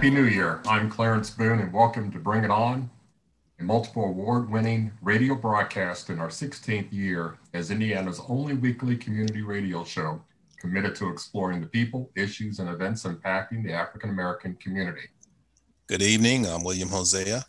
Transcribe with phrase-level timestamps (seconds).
[0.00, 0.62] Happy New Year.
[0.66, 2.88] I'm Clarence Boone, and welcome to Bring It On,
[3.58, 9.42] a multiple award winning radio broadcast in our 16th year as Indiana's only weekly community
[9.42, 10.22] radio show
[10.58, 15.10] committed to exploring the people, issues, and events impacting the African American community.
[15.86, 16.46] Good evening.
[16.46, 17.44] I'm William Hosea.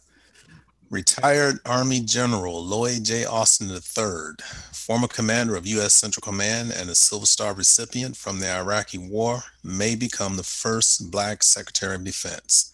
[0.91, 3.23] Retired Army General Lloyd J.
[3.23, 4.36] Austin III,
[4.73, 5.94] former commander of U.S.
[5.94, 11.09] Central Command and a Silver Star recipient from the Iraqi War, may become the first
[11.09, 12.73] Black Secretary of Defense.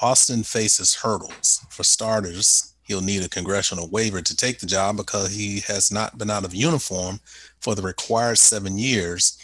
[0.00, 1.66] Austin faces hurdles.
[1.68, 6.16] For starters, he'll need a congressional waiver to take the job because he has not
[6.16, 7.20] been out of uniform
[7.60, 9.36] for the required seven years,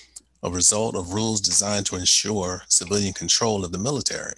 [0.43, 4.37] a result of rules designed to ensure civilian control of the military.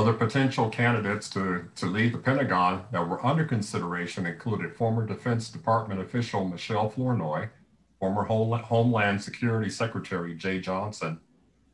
[0.00, 5.50] Other potential candidates to, to lead the Pentagon that were under consideration included former Defense
[5.50, 7.50] Department official Michelle Flournoy,
[7.98, 11.20] former Homeland Security Secretary Jeh Johnson,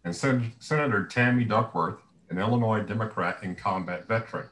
[0.02, 4.48] and Sen- Senator Tammy Duckworth, an Illinois Democrat and combat veteran.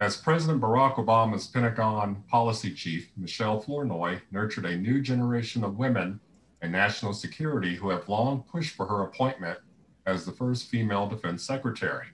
[0.00, 6.18] As President Barack Obama's Pentagon policy chief, Michelle Flournoy nurtured a new generation of women
[6.62, 9.58] in national security who have long pushed for her appointment
[10.06, 12.06] as the first female defense secretary.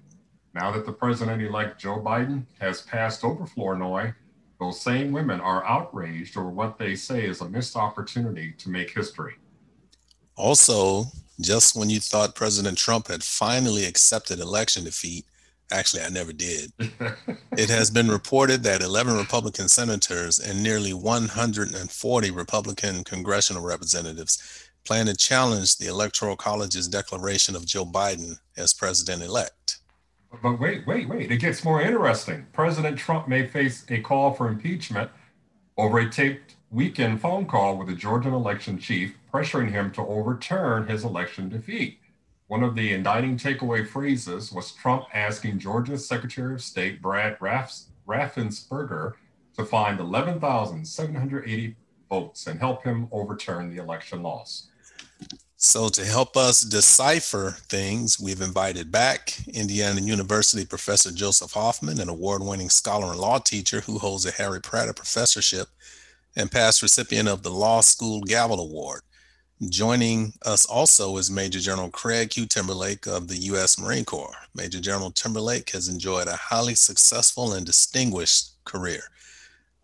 [0.59, 4.13] Now that the president elect Joe Biden has passed over Flournoy,
[4.59, 8.91] those same women are outraged over what they say is a missed opportunity to make
[8.91, 9.35] history.
[10.35, 11.05] Also,
[11.41, 15.27] just when you thought President Trump had finally accepted election defeat,
[15.71, 16.73] actually, I never did,
[17.57, 25.07] it has been reported that 11 Republican senators and nearly 140 Republican congressional representatives plan
[25.07, 29.79] to challenge the Electoral College's declaration of Joe Biden as president elect.
[30.43, 31.33] But wait, wait, wait.
[31.33, 32.47] It gets more interesting.
[32.53, 35.11] President Trump may face a call for impeachment
[35.77, 40.87] over a taped weekend phone call with the Georgian election chief, pressuring him to overturn
[40.87, 41.99] his election defeat.
[42.47, 49.15] One of the indicting takeaway phrases was Trump asking Georgia's Secretary of State Brad Raffensperger
[49.57, 51.77] to find 11,780
[52.09, 54.69] votes and help him overturn the election loss.
[55.61, 62.09] So, to help us decipher things, we've invited back Indiana University Professor Joseph Hoffman, an
[62.09, 65.67] award winning scholar and law teacher who holds a Harry Pratter Professorship
[66.37, 69.01] and past recipient of the Law School Gavel Award.
[69.69, 72.47] Joining us also is Major General Craig Q.
[72.47, 73.81] Timberlake of the U.S.
[73.81, 74.37] Marine Corps.
[74.55, 79.03] Major General Timberlake has enjoyed a highly successful and distinguished career.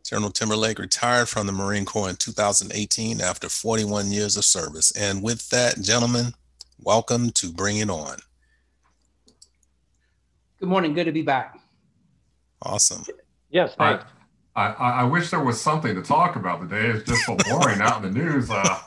[0.05, 4.91] General Timberlake retired from the Marine Corps in 2018 after 41 years of service.
[4.91, 6.35] And with that, gentlemen,
[6.79, 8.19] welcome to Bring It On.
[10.61, 10.93] Good morning.
[10.93, 11.59] Good to be back.
[12.61, 13.03] Awesome.
[13.49, 14.05] Yes, thanks.
[14.55, 16.87] I, I, I wish there was something to talk about today.
[16.91, 18.51] It's just so boring out in the news.
[18.51, 18.79] Uh,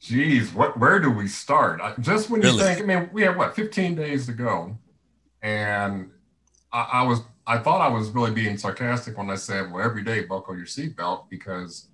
[0.00, 0.78] geez, what?
[0.80, 1.80] Where do we start?
[2.00, 2.62] Just when you really?
[2.64, 4.76] think, I mean, we have what, 15 days to go,
[5.42, 6.10] and
[6.72, 10.04] I, I was I thought I was really being sarcastic when I said, well, every
[10.04, 11.88] day buckle your seatbelt because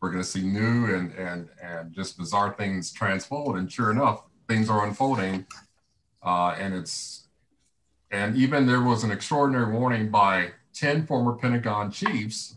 [0.00, 3.58] we're going to see new and and and just bizarre things transfold.
[3.58, 5.46] And sure enough, things are unfolding,
[6.22, 7.26] uh, and it's
[8.12, 12.56] and even there was an extraordinary warning by ten former Pentagon chiefs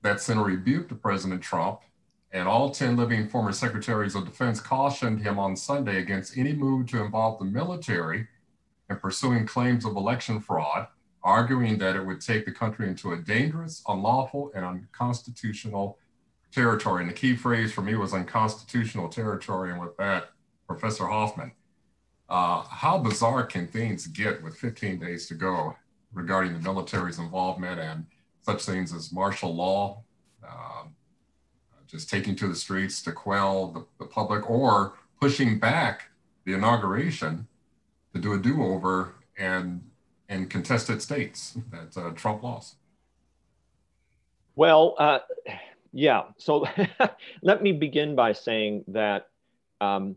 [0.00, 1.80] that sent a rebuke to President Trump.
[2.32, 6.88] And all 10 living former secretaries of defense cautioned him on Sunday against any move
[6.88, 8.26] to involve the military
[8.90, 10.88] in pursuing claims of election fraud
[11.24, 15.98] arguing that it would take the country into a dangerous, unlawful, and unconstitutional
[16.52, 17.02] territory.
[17.02, 19.72] And the key phrase for me was unconstitutional territory.
[19.72, 20.30] And with that,
[20.68, 21.52] Professor Hoffman,
[22.28, 25.74] uh, how bizarre can things get with 15 days to go
[26.12, 28.06] regarding the military's involvement and
[28.42, 30.02] such things as martial law,
[30.46, 30.84] uh,
[31.86, 36.10] just taking to the streets to quell the, the public or pushing back
[36.44, 37.46] the inauguration
[38.12, 39.82] to do a do over and
[40.28, 42.76] in contested states that uh, Trump lost?
[44.56, 45.18] Well, uh,
[45.92, 46.24] yeah.
[46.38, 46.66] So
[47.42, 49.28] let me begin by saying that
[49.80, 50.16] um,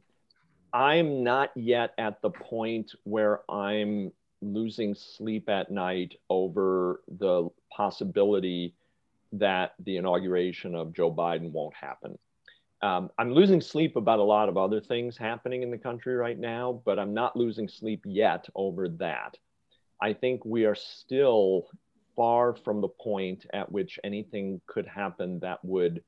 [0.73, 4.11] I'm not yet at the point where I'm
[4.41, 8.75] losing sleep at night over the possibility
[9.33, 12.17] that the inauguration of Joe Biden won't happen.
[12.81, 16.37] Um, I'm losing sleep about a lot of other things happening in the country right
[16.37, 19.35] now, but I'm not losing sleep yet over that.
[20.01, 21.67] I think we are still
[22.15, 26.03] far from the point at which anything could happen that would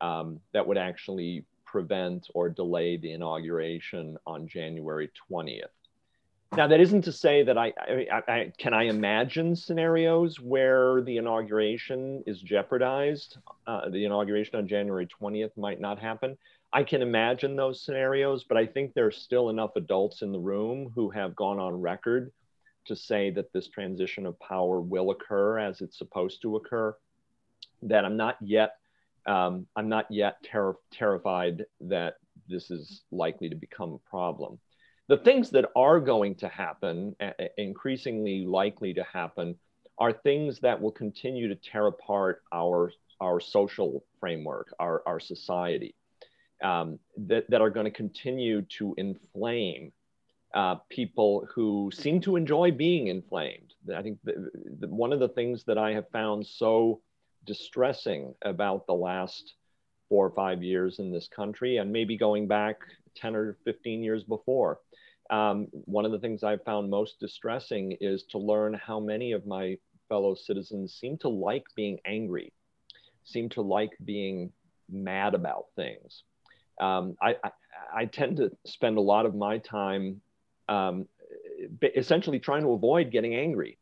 [0.00, 5.62] um, that would actually prevent or delay the inauguration on January 20th.
[6.56, 11.16] Now, that isn't to say that I, I, I, can I imagine scenarios where the
[11.16, 13.38] inauguration is jeopardized.
[13.66, 16.38] Uh, the inauguration on January 20th might not happen.
[16.72, 20.92] I can imagine those scenarios, but I think there's still enough adults in the room
[20.94, 22.30] who have gone on record
[22.86, 26.96] to say that this transition of power will occur as it's supposed to occur.
[27.82, 28.76] That I'm not yet,
[29.26, 32.14] um, I'm not yet ter- terrified that
[32.48, 34.58] this is likely to become a problem.
[35.08, 37.14] The things that are going to happen,
[37.56, 39.56] increasingly likely to happen,
[39.98, 45.94] are things that will continue to tear apart our, our social framework, our, our society,
[46.62, 49.92] um, that, that are going to continue to inflame
[50.54, 53.74] uh, people who seem to enjoy being inflamed.
[53.94, 54.50] I think the,
[54.80, 57.00] the, one of the things that I have found so
[57.44, 59.54] distressing about the last
[60.08, 62.76] four or five years in this country, and maybe going back
[63.16, 64.80] 10 or 15 years before,
[65.30, 69.46] um, one of the things I've found most distressing is to learn how many of
[69.46, 69.76] my
[70.08, 72.52] fellow citizens seem to like being angry,
[73.24, 74.52] seem to like being
[74.88, 76.22] mad about things.
[76.80, 77.50] Um, I, I,
[77.94, 80.20] I, tend to spend a lot of my time
[80.68, 81.06] um,
[81.96, 83.78] essentially trying to avoid getting angry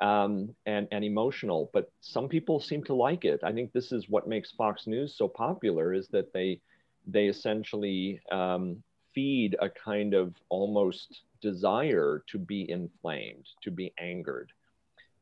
[0.00, 3.40] um, and, and emotional, but some people seem to like it.
[3.42, 6.60] I think this is what makes Fox News so popular is that they,
[7.06, 8.82] they essentially um,
[9.14, 14.52] feed a kind of almost desire to be inflamed, to be angered.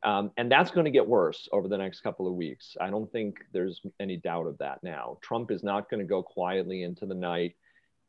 [0.03, 2.77] Um, and that's going to get worse over the next couple of weeks.
[2.81, 5.19] I don't think there's any doubt of that now.
[5.23, 7.57] Trump is not going to go quietly into the night.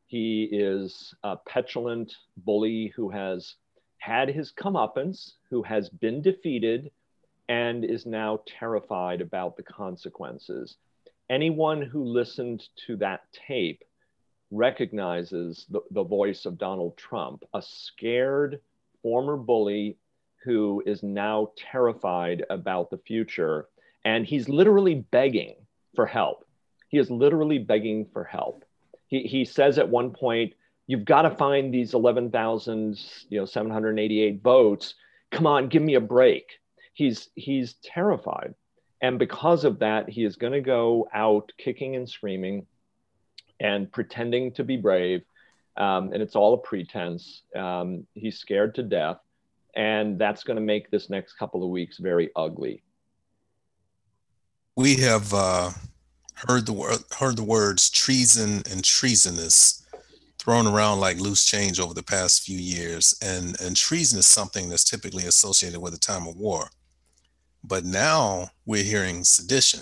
[0.07, 3.55] He is a petulant bully who has
[3.97, 6.91] had his comeuppance, who has been defeated,
[7.49, 10.77] and is now terrified about the consequences.
[11.29, 13.83] Anyone who listened to that tape
[14.49, 18.61] recognizes the, the voice of Donald Trump, a scared
[19.01, 19.97] former bully
[20.43, 23.67] who is now terrified about the future.
[24.05, 25.55] And he's literally begging
[25.95, 26.45] for help.
[26.87, 28.63] He is literally begging for help.
[29.07, 30.53] He, he says at one point,
[30.87, 32.99] You've got to find these 11,000,
[33.29, 34.95] you know, 788 votes.
[35.31, 36.59] Come on, give me a break.
[36.93, 38.55] He's, he's terrified.
[39.01, 42.65] And because of that, he is going to go out kicking and screaming
[43.59, 45.23] and pretending to be brave.
[45.75, 47.43] Um, and it's all a pretense.
[47.55, 49.17] Um, he's scared to death.
[49.75, 52.81] And that's going to make this next couple of weeks very ugly.
[54.75, 55.71] We have uh,
[56.47, 59.83] heard the word, heard the words treason and treasonous
[60.37, 64.69] thrown around like loose change over the past few years, and and treason is something
[64.69, 66.69] that's typically associated with a time of war.
[67.63, 69.81] But now we're hearing sedition,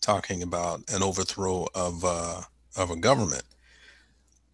[0.00, 2.42] talking about an overthrow of uh,
[2.76, 3.44] of a government.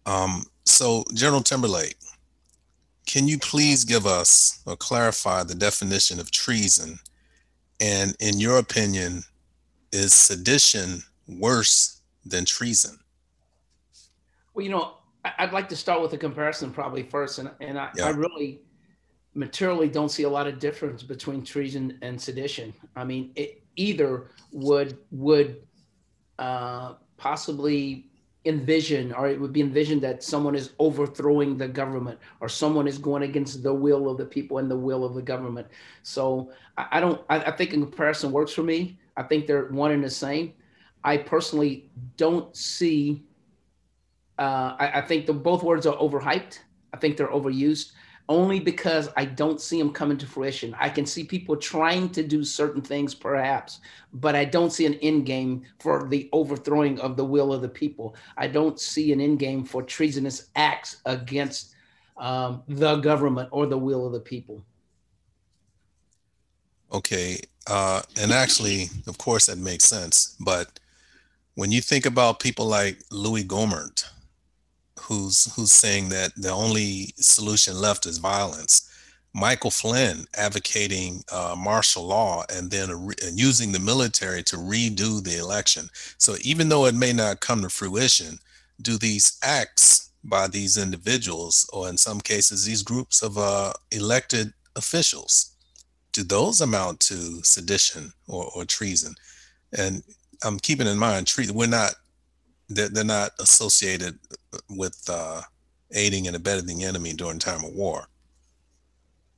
[0.05, 1.95] Um, so, General Timberlake,
[3.05, 6.99] can you please give us or clarify the definition of treason?
[7.79, 9.23] And in your opinion,
[9.91, 12.99] is sedition worse than treason?
[14.53, 14.95] Well, you know,
[15.37, 17.39] I'd like to start with a comparison probably first.
[17.39, 18.07] And, and I, yeah.
[18.07, 18.61] I really
[19.33, 22.73] materially don't see a lot of difference between treason and sedition.
[22.95, 25.61] I mean, it, either would would
[26.39, 28.09] uh, possibly
[28.45, 32.97] envision or it would be envisioned that someone is overthrowing the government or someone is
[32.97, 35.67] going against the will of the people and the will of the government
[36.01, 39.65] so i, I don't I, I, think in comparison works for me i think they're
[39.65, 40.53] one and the same
[41.03, 43.23] i personally don't see
[44.39, 46.59] uh, I, I think the both words are overhyped
[46.93, 47.91] i think they're overused
[48.29, 50.75] only because I don't see them coming to fruition.
[50.79, 53.79] I can see people trying to do certain things, perhaps,
[54.13, 57.69] but I don't see an end game for the overthrowing of the will of the
[57.69, 58.15] people.
[58.37, 61.75] I don't see an end game for treasonous acts against
[62.17, 64.63] um, the government or the will of the people.
[66.91, 67.39] Okay.
[67.67, 70.35] Uh, and actually, of course, that makes sense.
[70.39, 70.79] But
[71.55, 74.05] when you think about people like Louis Gohmert,
[74.99, 78.83] who's who's saying that the only solution left is violence.
[79.33, 85.23] Michael Flynn advocating uh, martial law and then re- and using the military to redo
[85.23, 85.89] the election.
[86.17, 88.39] So even though it may not come to fruition,
[88.81, 94.53] do these acts by these individuals, or in some cases these groups of uh, elected
[94.75, 95.55] officials,
[96.17, 99.13] do those amount to sedition or, or treason?
[99.77, 100.03] And
[100.43, 101.55] I'm keeping in mind, treason.
[101.55, 101.93] We're not
[102.69, 104.19] they're, they're not associated
[104.69, 105.41] with uh,
[105.93, 108.07] aiding and abetting the enemy during time of war.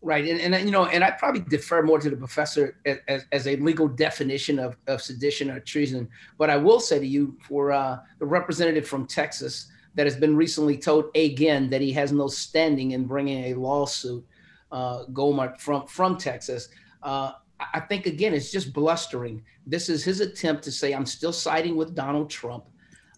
[0.01, 3.47] Right, and, and you know, and I probably defer more to the professor as, as
[3.47, 6.07] a legal definition of, of sedition or treason.
[6.37, 10.37] But I will say to you, for uh, the representative from Texas that has been
[10.37, 14.25] recently told again that he has no standing in bringing a lawsuit,
[14.71, 16.69] uh, Gohmert from from Texas.
[17.03, 17.33] Uh,
[17.73, 19.43] I think again, it's just blustering.
[19.65, 22.65] This is his attempt to say, "I'm still siding with Donald Trump.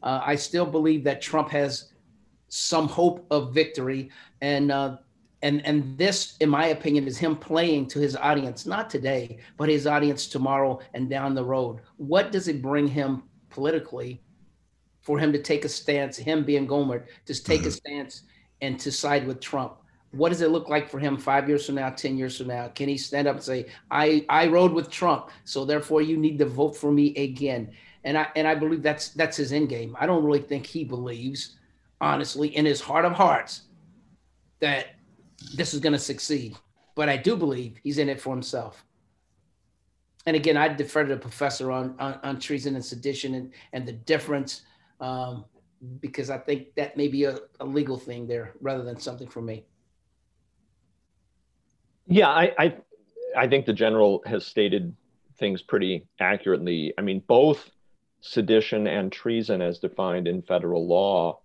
[0.03, 1.91] Uh, I still believe that Trump has
[2.48, 4.10] some hope of victory."
[4.41, 4.98] And uh,
[5.43, 9.70] and and this in my opinion is him playing to his audience not today but
[9.70, 14.22] his audience tomorrow and down the road what does it bring him politically
[15.01, 17.70] for him to take a stance him being gohmert to take mm-hmm.
[17.70, 18.24] a stance
[18.62, 19.77] and to side with trump
[20.12, 22.68] what does it look like for him five years from now ten years from now
[22.70, 26.38] can he stand up and say i i rode with trump so therefore you need
[26.38, 27.72] to vote for me again
[28.03, 30.84] and i and i believe that's that's his end game i don't really think he
[30.84, 31.56] believes
[32.01, 33.62] honestly in his heart of hearts
[34.60, 34.96] that
[35.56, 36.56] this is going to succeed.
[36.96, 38.84] But I do believe he's in it for himself.
[40.25, 43.88] And again, I defer to the professor on, on, on treason and sedition and, and
[43.88, 44.63] the difference,
[45.00, 45.46] um,
[46.00, 49.41] because I think that may be a, a legal thing there rather than something for
[49.41, 49.65] me.
[52.08, 52.75] Yeah, I, I,
[53.38, 54.96] I think the general has stated
[55.38, 56.93] things pretty accurately.
[56.98, 57.70] I mean, both
[58.22, 61.39] sedition and treason, as defined in federal law,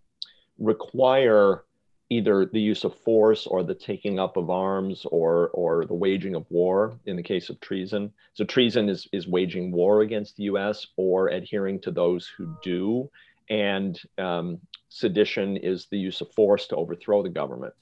[0.59, 1.65] require
[2.09, 6.35] either the use of force or the taking up of arms or or the waging
[6.35, 8.13] of war in the case of treason.
[8.35, 10.87] So treason is is waging war against the U.S.
[10.97, 13.11] or adhering to those who do,
[13.51, 14.59] and um,
[14.89, 17.75] sedition is the use of force to overthrow the government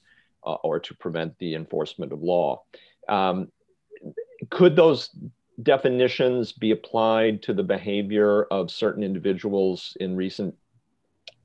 [0.45, 2.63] uh, or to prevent the enforcement of law.
[3.07, 3.51] Um,
[4.49, 5.09] could those
[5.61, 10.55] definitions be applied to the behavior of certain individuals in recent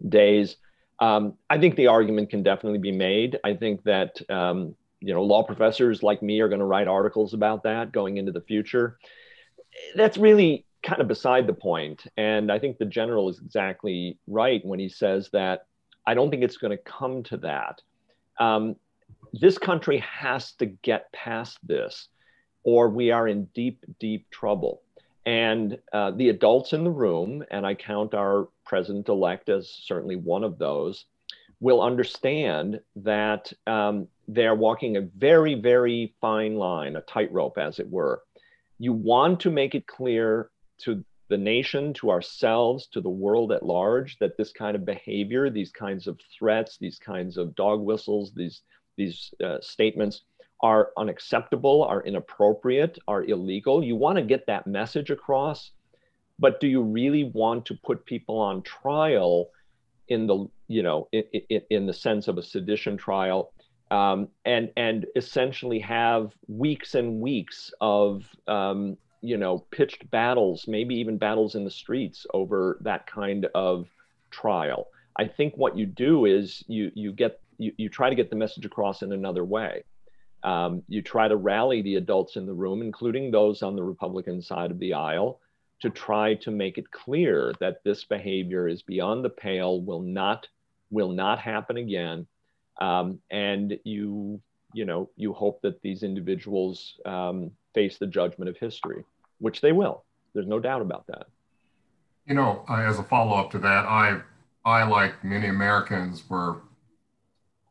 [0.08, 0.56] days?
[0.98, 3.38] Um, I think the argument can definitely be made.
[3.44, 7.32] I think that um, you know law professors like me are going to write articles
[7.32, 8.98] about that going into the future.
[9.94, 12.06] That's really kind of beside the point.
[12.16, 15.66] And I think the general is exactly right when he says that
[16.06, 17.82] I don't think it's going to come to that.
[18.38, 18.76] Um,
[19.32, 22.08] this country has to get past this,
[22.62, 24.82] or we are in deep, deep trouble.
[25.26, 30.16] And uh, the adults in the room, and I count our president elect as certainly
[30.16, 31.04] one of those,
[31.60, 37.88] will understand that um, they're walking a very, very fine line, a tightrope, as it
[37.88, 38.22] were.
[38.78, 43.62] You want to make it clear to the nation, to ourselves, to the world at
[43.62, 48.32] large, that this kind of behavior, these kinds of threats, these kinds of dog whistles,
[48.34, 48.62] these,
[48.96, 50.22] these uh, statements
[50.62, 53.82] are unacceptable, are inappropriate, are illegal.
[53.82, 55.70] You want to get that message across,
[56.38, 59.50] but do you really want to put people on trial
[60.08, 63.52] in the you know in, in, in the sense of a sedition trial
[63.90, 70.94] um, and and essentially have weeks and weeks of um, you know pitched battles, maybe
[70.96, 73.88] even battles in the streets over that kind of
[74.30, 74.88] trial?
[75.16, 78.36] I think what you do is you you get you, you try to get the
[78.36, 79.84] message across in another way.
[80.42, 84.40] Um, you try to rally the adults in the room, including those on the Republican
[84.40, 85.40] side of the aisle,
[85.82, 90.48] to try to make it clear that this behavior is beyond the pale, will not
[90.90, 92.26] will not happen again,
[92.80, 94.40] um, and you
[94.72, 99.04] you know you hope that these individuals um, face the judgment of history,
[99.38, 100.04] which they will.
[100.32, 101.26] There's no doubt about that.
[102.26, 104.20] You know, as a follow up to that, I
[104.64, 106.62] I like many Americans were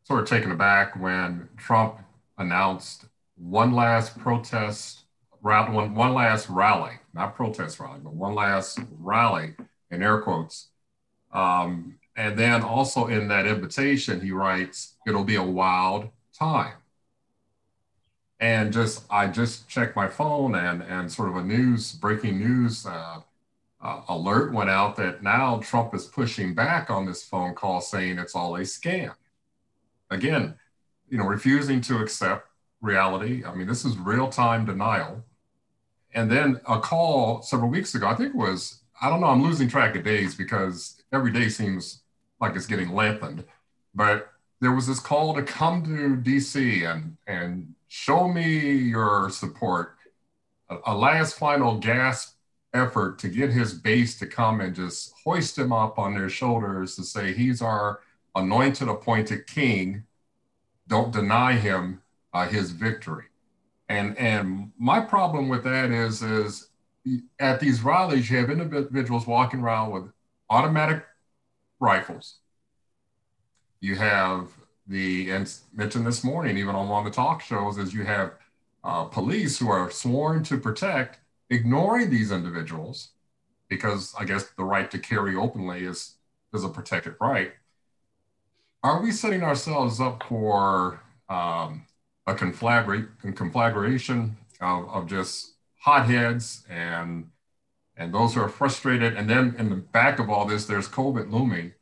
[0.10, 2.00] sort of taken aback when Trump
[2.40, 5.02] announced one last protest,
[5.42, 9.54] one, one last rally, not protest rally, but one last rally
[9.92, 10.70] in air quotes.
[11.32, 16.74] Um, and then also in that invitation, he writes, it'll be a wild time.
[18.40, 22.84] And just, I just checked my phone and, and sort of a news, breaking news
[22.84, 23.20] uh,
[23.80, 28.18] uh, alert went out that now Trump is pushing back on this phone call saying
[28.18, 29.14] it's all a scam.
[30.10, 30.56] Again,
[31.10, 32.48] you know, refusing to accept
[32.82, 33.44] reality.
[33.44, 35.24] I mean, this is real time denial.
[36.14, 39.44] And then a call several weeks ago, I think it was, I don't know, I'm
[39.44, 42.02] losing track of days because every day seems
[42.42, 43.44] like it's getting lengthened.
[43.94, 49.96] But there was this call to come to DC and, and show me your support.
[50.70, 52.36] A, a last final gasp
[52.74, 56.96] effort to get his base to come and just hoist him up on their shoulders
[56.96, 58.02] to say he's our
[58.36, 60.04] anointed appointed king
[60.88, 62.02] don't deny him
[62.34, 63.26] uh, his victory.
[63.88, 66.70] And and my problem with that is is
[67.40, 70.12] at these rallies you have individuals walking around with
[70.50, 71.06] automatic
[71.80, 72.38] rifles.
[73.80, 74.50] You have
[74.88, 78.34] the and mentioned this morning, even on one of the talk shows, is you have
[78.84, 81.20] uh, police who are sworn to protect,
[81.50, 83.10] ignoring these individuals,
[83.70, 86.16] because I guess the right to carry openly is
[86.54, 87.54] is a protected right.
[88.84, 91.86] Are we setting ourselves up for um,
[92.26, 97.30] a conflagration of, of just hotheads and
[98.00, 99.18] and those who are frustrated.
[99.18, 101.74] And then in the back of all this, there's COVID looming,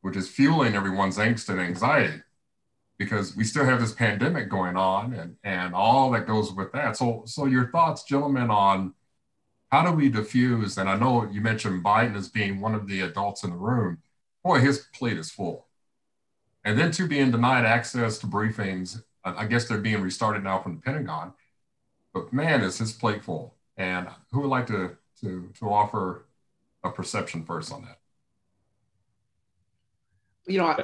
[0.00, 2.22] which is fueling everyone's angst and anxiety
[2.98, 6.96] because we still have this pandemic going on and, and all that goes with that.
[6.96, 8.94] So, so your thoughts, gentlemen, on
[9.72, 10.78] how do we diffuse?
[10.78, 13.98] And I know you mentioned Biden as being one of the adults in the room.
[14.44, 15.65] Boy, his plate is full.
[16.66, 20.74] And then to being denied access to briefings, I guess they're being restarted now from
[20.74, 21.32] the Pentagon.
[22.12, 23.54] But man, is his plate full.
[23.76, 26.26] And who would like to to to offer
[26.82, 28.00] a perception first on that?
[30.46, 30.76] You know,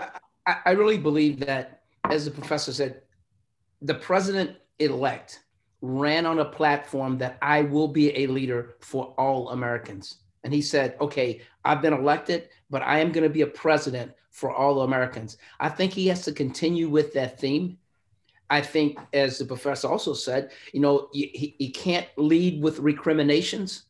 [0.47, 3.03] I, I really believe that, as the professor said,
[3.81, 5.41] the president elect
[5.81, 10.19] ran on a platform that I will be a leader for all Americans.
[10.45, 14.13] And he said, okay, I've been elected, but I am going to be a president
[14.33, 15.37] for all Americans.
[15.61, 17.79] I think he has to continue with that theme.
[18.51, 23.85] I think, as the professor also said, you know, he, he can't lead with recriminations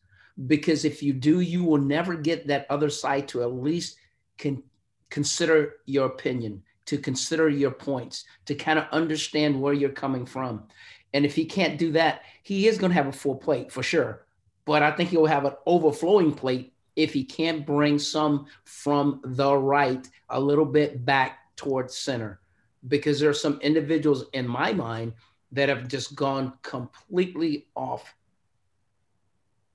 [0.46, 3.96] because if you do, you will never get that other side to at least
[4.38, 4.62] con-
[5.10, 10.64] consider your opinion, to consider your points, to kind of understand where you're coming from.
[11.12, 13.82] And if he can't do that, he is going to have a full plate for
[13.82, 14.24] sure.
[14.64, 19.56] But I think he'll have an overflowing plate if he can't bring some from the
[19.56, 22.40] right a little bit back towards center.
[22.88, 25.14] Because there are some individuals in my mind
[25.52, 28.14] that have just gone completely off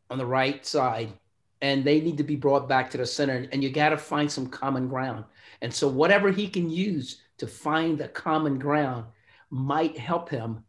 [0.09, 1.13] on the right side
[1.62, 4.31] and they need to be brought back to the center and you got to find
[4.31, 5.24] some common ground
[5.62, 9.06] and so whatever he can use to find the common ground
[9.49, 10.63] might help him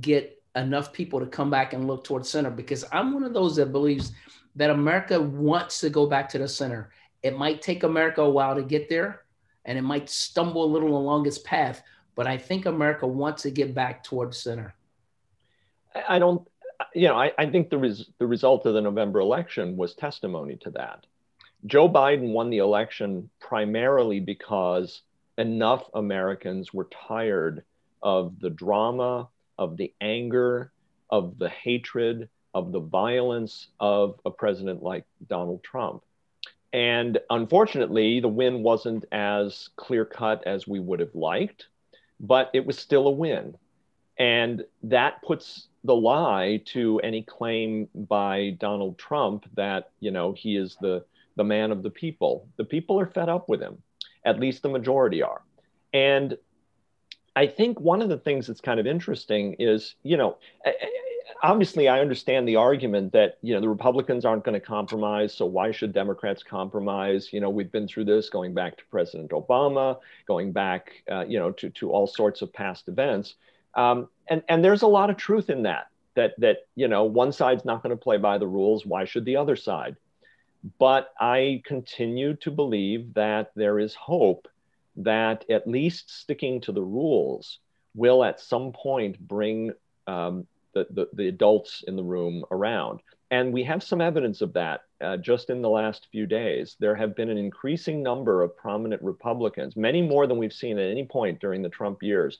[0.00, 3.56] get enough people to come back and look towards center because i'm one of those
[3.56, 4.12] that believes
[4.56, 6.90] that america wants to go back to the center
[7.22, 9.22] it might take america a while to get there
[9.64, 11.82] and it might stumble a little along its path
[12.14, 14.74] but i think america wants to get back towards center
[16.08, 16.46] i don't
[16.94, 20.56] you know, I, I think the, res- the result of the November election was testimony
[20.62, 21.06] to that.
[21.66, 25.02] Joe Biden won the election primarily because
[25.38, 27.64] enough Americans were tired
[28.02, 30.72] of the drama, of the anger,
[31.10, 36.02] of the hatred, of the violence of a president like Donald Trump.
[36.72, 41.66] And unfortunately, the win wasn't as clear cut as we would have liked,
[42.18, 43.58] but it was still a win.
[44.18, 50.56] And that puts the lie to any claim by Donald Trump that, you know, he
[50.56, 51.04] is the,
[51.36, 52.48] the man of the people.
[52.56, 53.82] The people are fed up with him,
[54.24, 55.42] at least the majority are.
[55.92, 56.38] And
[57.36, 60.38] I think one of the things that's kind of interesting is, you know,
[61.42, 65.34] obviously I understand the argument that, you know, the Republicans aren't going to compromise.
[65.34, 67.32] So why should Democrats compromise?
[67.32, 71.38] You know, we've been through this going back to President Obama, going back, uh, you
[71.38, 73.34] know, to, to all sorts of past events.
[73.74, 77.32] Um, and, and there's a lot of truth in that, that, that, you know, one
[77.32, 78.86] side's not going to play by the rules.
[78.86, 79.96] Why should the other side?
[80.78, 84.48] But I continue to believe that there is hope
[84.96, 87.58] that at least sticking to the rules
[87.94, 89.72] will at some point bring
[90.06, 93.00] um, the, the, the, adults in the room around.
[93.30, 96.76] And we have some evidence of that uh, just in the last few days.
[96.78, 100.90] There have been an increasing number of prominent Republicans, many more than we've seen at
[100.90, 102.38] any point during the Trump years,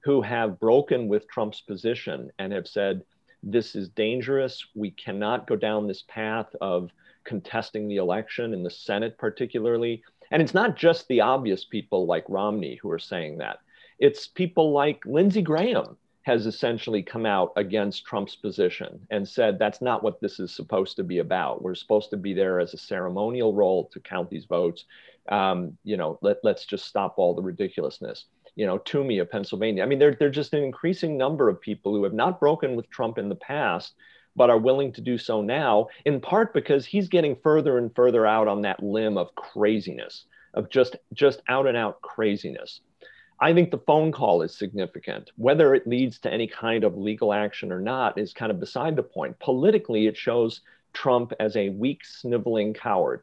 [0.00, 3.02] who have broken with Trump's position and have said,
[3.42, 4.64] this is dangerous.
[4.74, 6.90] We cannot go down this path of
[7.24, 10.02] contesting the election in the Senate, particularly.
[10.30, 13.58] And it's not just the obvious people like Romney who are saying that.
[13.98, 19.80] It's people like Lindsey Graham has essentially come out against Trump's position and said that's
[19.80, 21.62] not what this is supposed to be about.
[21.62, 24.86] We're supposed to be there as a ceremonial role to count these votes.
[25.28, 28.24] Um, you know, let, let's just stop all the ridiculousness
[28.56, 29.82] you know, Toomey of Pennsylvania.
[29.82, 32.88] I mean, there, there's just an increasing number of people who have not broken with
[32.88, 33.92] Trump in the past,
[34.34, 38.26] but are willing to do so now, in part because he's getting further and further
[38.26, 42.80] out on that limb of craziness, of just, just out and out craziness.
[43.38, 45.30] I think the phone call is significant.
[45.36, 48.96] Whether it leads to any kind of legal action or not is kind of beside
[48.96, 49.38] the point.
[49.38, 53.22] Politically, it shows Trump as a weak, sniveling coward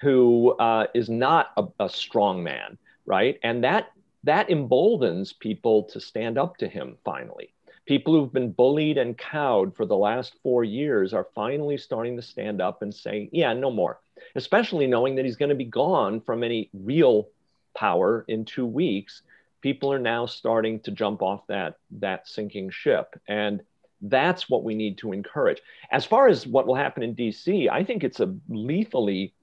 [0.00, 3.38] who uh, is not a, a strong man, right?
[3.42, 3.92] And that
[4.24, 7.52] that emboldens people to stand up to him finally.
[7.86, 12.22] People who've been bullied and cowed for the last four years are finally starting to
[12.22, 13.98] stand up and say, yeah, no more,
[14.36, 17.28] especially knowing that he's going to be gone from any real
[17.74, 19.22] power in two weeks.
[19.60, 23.20] People are now starting to jump off that, that sinking ship.
[23.28, 23.62] And
[24.00, 25.60] that's what we need to encourage.
[25.90, 29.34] As far as what will happen in DC, I think it's a lethally,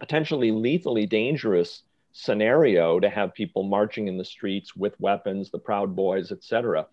[0.00, 5.94] potentially lethally dangerous scenario to have people marching in the streets with weapons, the Proud
[5.94, 6.86] Boys, etc.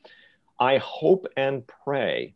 [0.59, 2.33] I hope and pray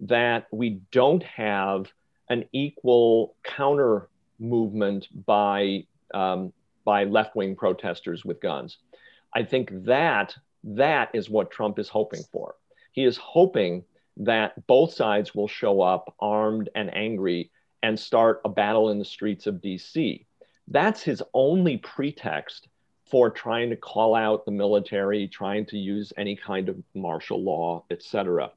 [0.00, 1.86] that we don't have
[2.30, 6.52] an equal counter movement by um,
[6.84, 8.78] by left-wing protesters with guns.
[9.34, 12.56] I think that that is what Trump is hoping for.
[12.92, 13.84] He is hoping
[14.16, 17.50] that both sides will show up armed and angry
[17.82, 20.26] and start a battle in the streets of DC.
[20.68, 22.68] That's his only pretext
[23.10, 27.84] for trying to call out the military, trying to use any kind of martial law,
[27.90, 28.52] etc.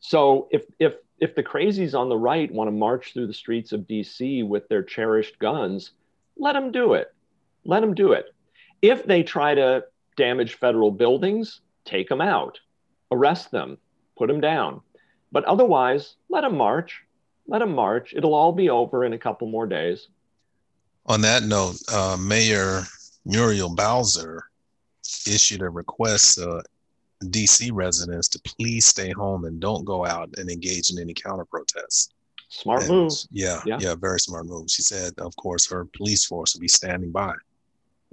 [0.00, 3.72] So if if if the crazies on the right want to march through the streets
[3.72, 5.92] of DC with their cherished guns,
[6.36, 7.12] let them do it.
[7.64, 8.26] Let them do it.
[8.82, 9.84] If they try to
[10.16, 12.58] damage federal buildings, take them out,
[13.10, 13.78] arrest them,
[14.16, 14.80] put them down.
[15.32, 17.02] But otherwise, let them march.
[17.46, 18.14] Let them march.
[18.16, 20.08] It'll all be over in a couple more days.
[21.06, 22.82] On that note, uh, Mayor
[23.24, 24.44] Muriel Bowser
[25.26, 26.62] issued a request uh,
[27.24, 31.44] DC residents to please stay home and don't go out and engage in any counter
[31.44, 32.10] protests.
[32.48, 33.12] Smart and, move.
[33.30, 34.70] Yeah, yeah, yeah, very smart move.
[34.70, 37.34] She said, of course, her police force will be standing by.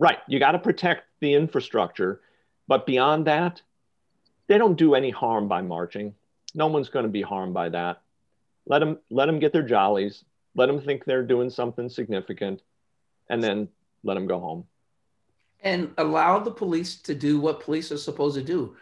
[0.04, 0.20] Right.
[0.28, 2.20] You got to protect the infrastructure.
[2.68, 3.62] But beyond that,
[4.48, 6.14] they don't do any harm by marching.
[6.54, 8.02] No one's going to be harmed by that.
[8.66, 10.26] Let them let them get their jollies.
[10.56, 12.62] Let them think they're doing something significant,
[13.30, 13.70] and then
[14.04, 14.66] let them go home.
[15.62, 18.76] And allow the police to do what police are supposed to do,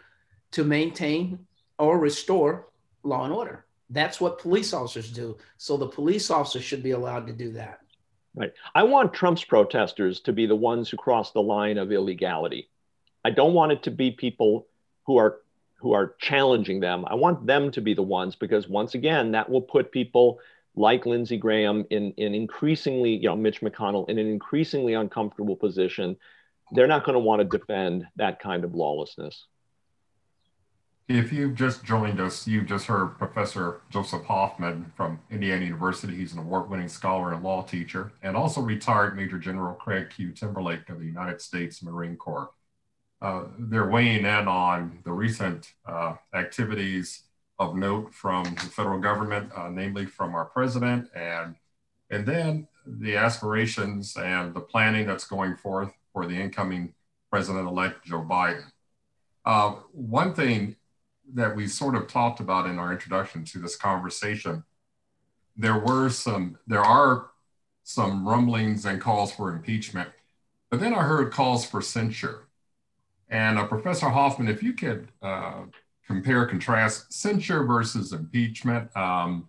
[0.50, 1.38] to maintain
[1.78, 2.66] or restore
[3.04, 3.64] law and order.
[3.90, 5.38] That's what police officers do.
[5.56, 7.81] So the police officers should be allowed to do that.
[8.34, 8.52] Right.
[8.74, 12.70] I want Trump's protesters to be the ones who cross the line of illegality.
[13.24, 14.66] I don't want it to be people
[15.06, 15.40] who are
[15.76, 17.04] who are challenging them.
[17.06, 20.38] I want them to be the ones because once again, that will put people
[20.76, 26.16] like Lindsey Graham in, in increasingly, you know, Mitch McConnell in an increasingly uncomfortable position.
[26.70, 29.46] They're not going to want to defend that kind of lawlessness.
[31.08, 36.14] If you've just joined us, you've just heard Professor Joseph Hoffman from Indiana University.
[36.14, 40.30] He's an award winning scholar and law teacher, and also retired Major General Craig Q.
[40.30, 42.50] Timberlake of the United States Marine Corps.
[43.20, 47.24] Uh, they're weighing in on the recent uh, activities
[47.58, 51.56] of note from the federal government, uh, namely from our president, and
[52.10, 56.94] and then the aspirations and the planning that's going forth for the incoming
[57.30, 58.64] president-elect Joe Biden.
[59.44, 60.76] Uh, one thing
[61.34, 64.64] that we sort of talked about in our introduction to this conversation,
[65.56, 67.30] there were some, there are
[67.84, 70.08] some rumblings and calls for impeachment,
[70.70, 72.48] but then I heard calls for censure.
[73.28, 75.62] And uh, Professor Hoffman, if you could uh,
[76.06, 79.48] compare, contrast censure versus impeachment, um,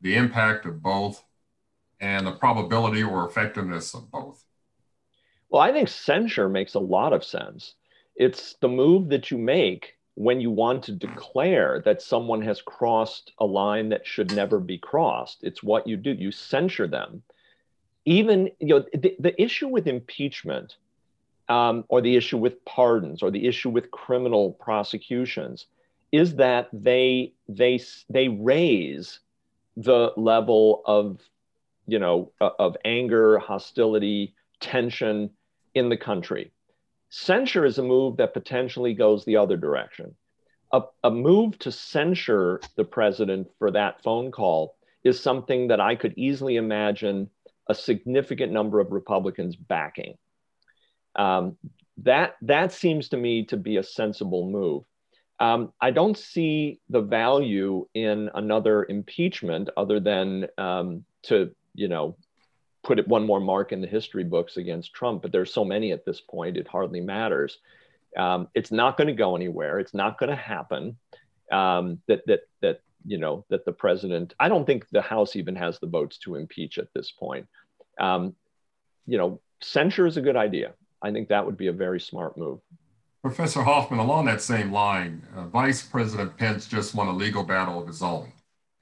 [0.00, 1.24] the impact of both,
[2.00, 4.44] and the probability or effectiveness of both.
[5.48, 7.74] Well, I think censure makes a lot of sense.
[8.16, 13.32] It's the move that you make when you want to declare that someone has crossed
[13.38, 15.38] a line that should never be crossed.
[15.42, 16.12] It's what you do.
[16.12, 17.22] You censure them.
[18.04, 20.76] Even, you know, the, the issue with impeachment
[21.48, 25.66] um, or the issue with pardons or the issue with criminal prosecutions
[26.10, 29.20] is that they they they raise
[29.76, 31.20] the level of
[31.86, 35.30] you know of anger hostility tension
[35.74, 36.52] in the country
[37.14, 40.14] censure is a move that potentially goes the other direction
[40.72, 45.94] a, a move to censure the president for that phone call is something that i
[45.94, 47.28] could easily imagine
[47.68, 50.16] a significant number of republicans backing
[51.16, 51.56] um,
[51.98, 54.84] that that seems to me to be a sensible move.
[55.40, 62.16] Um, I don't see the value in another impeachment other than um, to you know
[62.82, 65.22] put it one more mark in the history books against Trump.
[65.22, 67.58] But there's so many at this point, it hardly matters.
[68.16, 69.78] Um, it's not going to go anywhere.
[69.78, 70.96] It's not going to happen.
[71.50, 74.34] Um, that that that you know that the president.
[74.38, 77.46] I don't think the House even has the votes to impeach at this point.
[77.98, 78.34] Um,
[79.06, 80.74] you know, censure is a good idea.
[81.02, 82.60] I think that would be a very smart move.
[83.22, 87.80] Professor Hoffman, along that same line, uh, Vice President Pence just won a legal battle
[87.80, 88.32] of his own,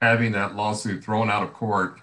[0.01, 1.99] having that lawsuit thrown out of court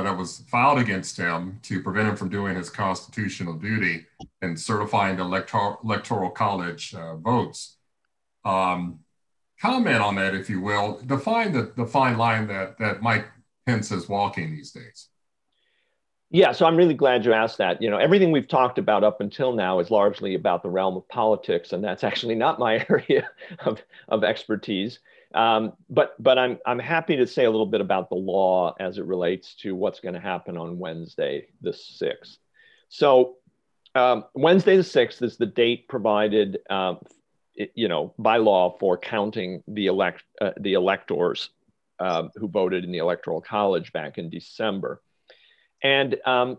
[0.00, 4.06] that was filed against him to prevent him from doing his constitutional duty
[4.40, 7.76] and certifying the electoral, electoral college uh, votes.
[8.44, 9.00] Um,
[9.60, 11.00] comment on that, if you will.
[11.04, 13.26] Define the, the fine line that, that Mike
[13.66, 15.08] Pence is walking these days.
[16.30, 17.82] Yeah, so I'm really glad you asked that.
[17.82, 21.06] You know, everything we've talked about up until now is largely about the realm of
[21.08, 23.28] politics, and that's actually not my area
[23.66, 25.00] of, of expertise.
[25.34, 28.98] Um, but but I'm I'm happy to say a little bit about the law as
[28.98, 32.38] it relates to what's going to happen on Wednesday, the sixth.
[32.88, 33.36] So
[33.94, 36.98] um, Wednesday the sixth is the date provided, um,
[37.54, 41.50] you know, by law for counting the elect uh, the electors
[41.98, 45.00] uh, who voted in the electoral college back in December.
[45.82, 46.58] And um,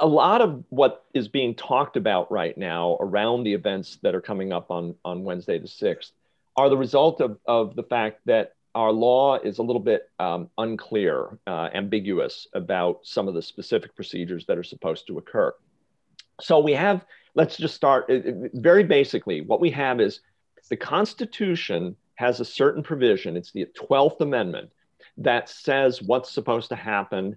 [0.00, 4.20] a lot of what is being talked about right now around the events that are
[4.20, 6.12] coming up on, on Wednesday the 6th
[6.56, 10.50] are the result of, of the fact that our law is a little bit um,
[10.58, 15.54] unclear, uh, ambiguous about some of the specific procedures that are supposed to occur.
[16.40, 20.20] So we have, let's just start uh, uh, very basically, what we have is
[20.68, 24.70] the Constitution has a certain provision, it's the 12th Amendment,
[25.18, 27.36] that says what's supposed to happen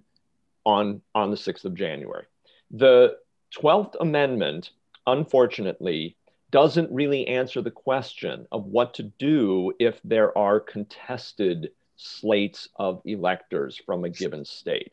[0.64, 2.24] on, on the 6th of January.
[2.72, 3.16] The
[3.56, 4.70] 12th Amendment,
[5.06, 6.16] unfortunately,
[6.50, 13.02] doesn't really answer the question of what to do if there are contested slates of
[13.04, 14.92] electors from a given state.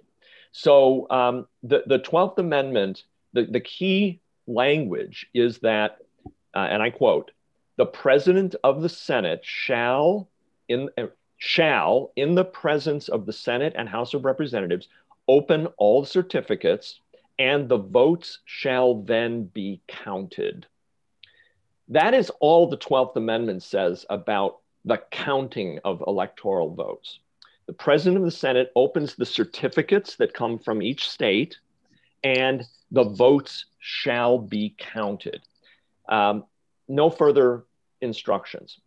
[0.52, 5.98] So um, the, the 12th Amendment, the, the key language is that,
[6.54, 7.32] uh, and I quote,
[7.78, 10.30] the president of the Senate shall,
[10.68, 14.88] in, uh, shall, in the presence of the Senate and House of Representatives,
[15.28, 17.00] open all certificates,
[17.38, 20.66] and the votes shall then be counted.
[21.90, 27.20] That is all the 12th Amendment says about the counting of electoral votes.
[27.68, 31.58] The President of the Senate opens the certificates that come from each state,
[32.24, 35.42] and the votes shall be counted.
[36.08, 36.46] Um,
[36.88, 37.66] no further
[38.02, 38.80] instructions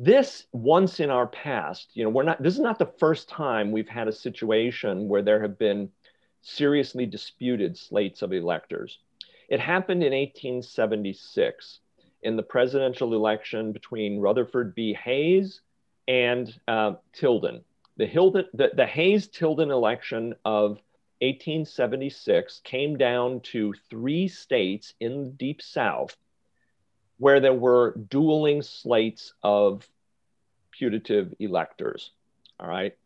[0.00, 3.72] this once in our past, you know, we're not, this is not the first time
[3.72, 5.90] we've had a situation where there have been
[6.40, 9.00] seriously disputed slates of electors.
[9.48, 11.80] It happened in 1876
[12.22, 14.94] in the presidential election between Rutherford B.
[14.94, 15.60] Hayes
[16.06, 17.62] and uh, Tilden.
[17.96, 20.78] The, Hilden, the, the Hayes Tilden election of
[21.20, 26.16] 1876 came down to three states in the Deep South
[27.18, 29.88] where there were dueling slates of
[30.70, 32.12] putative electors.
[32.60, 32.96] All right.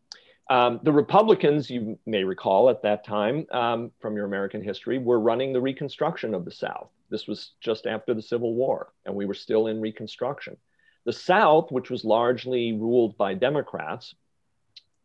[0.51, 5.19] Um, the Republicans, you may recall at that time um, from your American history, were
[5.19, 6.89] running the Reconstruction of the South.
[7.13, 10.57] This was just after the Civil War, and we were still in Reconstruction.
[11.05, 14.15] The South, which was largely ruled by Democrats,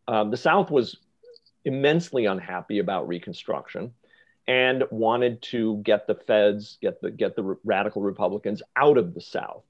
[0.08, 0.96] um, the South was
[1.64, 3.92] immensely unhappy about Reconstruction
[4.46, 9.20] and wanted to get the feds, get the, get the radical Republicans out of the
[9.20, 9.62] South.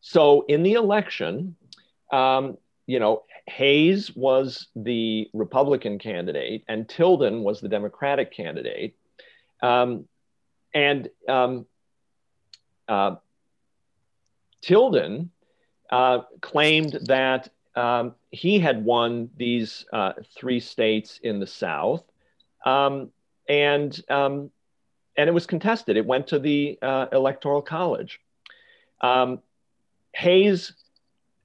[0.00, 1.56] So in the election,
[2.10, 8.96] um, you know, Hayes was the Republican candidate and Tilden was the Democratic candidate.
[9.62, 10.08] Um,
[10.76, 11.64] and um,
[12.86, 13.16] uh,
[14.60, 15.30] Tilden
[15.88, 22.04] uh, claimed that um, he had won these uh, three states in the South.
[22.66, 23.10] Um,
[23.48, 24.50] and um,
[25.16, 25.96] and it was contested.
[25.96, 28.20] It went to the uh, electoral college.
[29.00, 29.40] Um,
[30.14, 30.74] Hayes,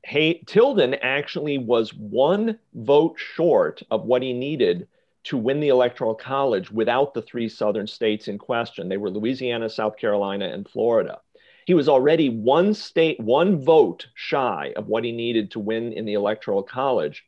[0.03, 4.89] Hay, Tilden actually was one vote short of what he needed
[5.23, 8.89] to win the electoral college without the three southern states in question.
[8.89, 11.19] They were Louisiana, South Carolina, and Florida.
[11.65, 16.05] He was already one state, one vote shy of what he needed to win in
[16.05, 17.23] the electoral college.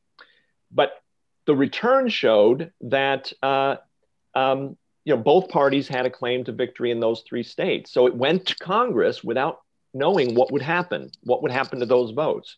[0.72, 0.94] But
[1.46, 3.76] the return showed that uh,
[4.34, 7.92] um, you know, both parties had a claim to victory in those three states.
[7.92, 9.62] So it went to Congress without
[9.94, 12.58] knowing what would happen, what would happen to those votes.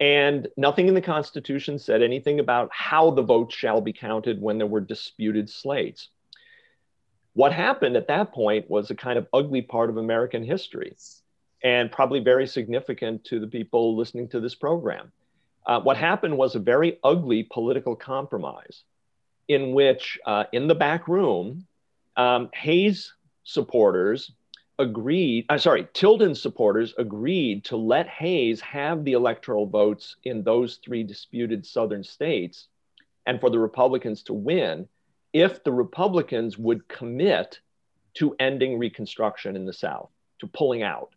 [0.00, 4.58] And nothing in the Constitution said anything about how the votes shall be counted when
[4.58, 6.08] there were disputed slates.
[7.34, 10.96] What happened at that point was a kind of ugly part of American history
[11.62, 15.12] and probably very significant to the people listening to this program.
[15.64, 18.82] Uh, what happened was a very ugly political compromise
[19.48, 21.66] in which, uh, in the back room,
[22.16, 23.12] um, Hayes
[23.44, 24.32] supporters
[24.78, 30.76] agreed, uh, sorry, Tilden supporters agreed to let Hayes have the electoral votes in those
[30.76, 32.68] three disputed Southern states
[33.26, 34.88] and for the Republicans to win
[35.32, 37.60] if the Republicans would commit
[38.14, 41.10] to ending Reconstruction in the South, to pulling out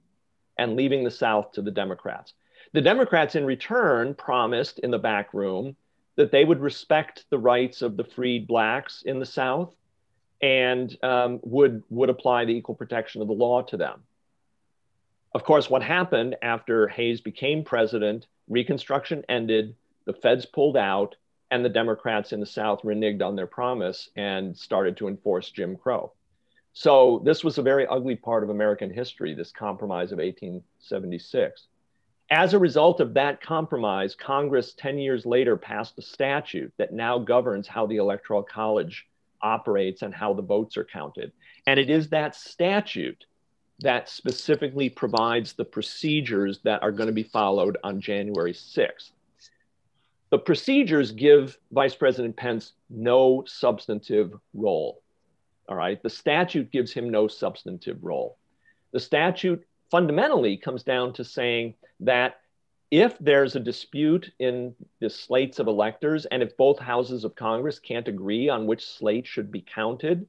[0.58, 2.34] and leaving the South to the Democrats.
[2.72, 5.76] The Democrats, in return, promised in the back room
[6.16, 9.76] that they would respect the rights of the freed blacks in the South
[10.42, 14.02] and um, would, would apply the equal protection of the law to them.
[15.34, 21.16] Of course, what happened after Hayes became president, Reconstruction ended, the feds pulled out,
[21.52, 25.76] and the Democrats in the South reneged on their promise and started to enforce Jim
[25.76, 26.12] Crow.
[26.74, 31.68] So this was a very ugly part of American history, this compromise of 1876.
[32.30, 37.20] As a result of that compromise, Congress 10 years later passed a statute that now
[37.20, 39.08] governs how the Electoral College
[39.46, 41.32] operates and how the votes are counted.
[41.68, 43.26] And it is that statute
[43.80, 49.12] that specifically provides the procedures that are going to be followed on January 6th.
[50.32, 55.02] The procedures give Vice President Pence no substantive role.
[55.70, 56.02] All right.
[56.02, 58.38] The statute gives him no substantive role.
[58.92, 62.42] The statute fundamentally comes down to saying that
[62.92, 67.80] if there's a dispute in the slates of electors and if both houses of Congress
[67.80, 70.28] can't agree on which slate should be counted,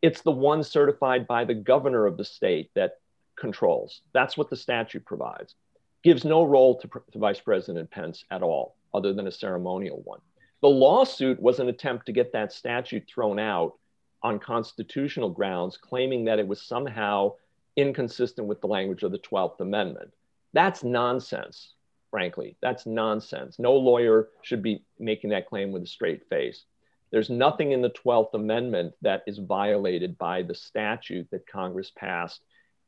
[0.00, 2.98] it's the one certified by the governor of the state that
[3.36, 4.00] controls.
[4.12, 5.54] That's what the statute provides.
[6.02, 10.20] Gives no role to, to Vice President Pence at all, other than a ceremonial one.
[10.60, 13.74] The lawsuit was an attempt to get that statute thrown out
[14.22, 17.34] on constitutional grounds, claiming that it was somehow
[17.76, 20.12] inconsistent with the language of the 12th Amendment.
[20.52, 21.74] That's nonsense,
[22.12, 22.54] frankly.
[22.60, 23.58] That's nonsense.
[23.58, 26.62] No lawyer should be making that claim with a straight face.
[27.10, 32.42] There's nothing in the 12th Amendment that is violated by the statute that Congress passed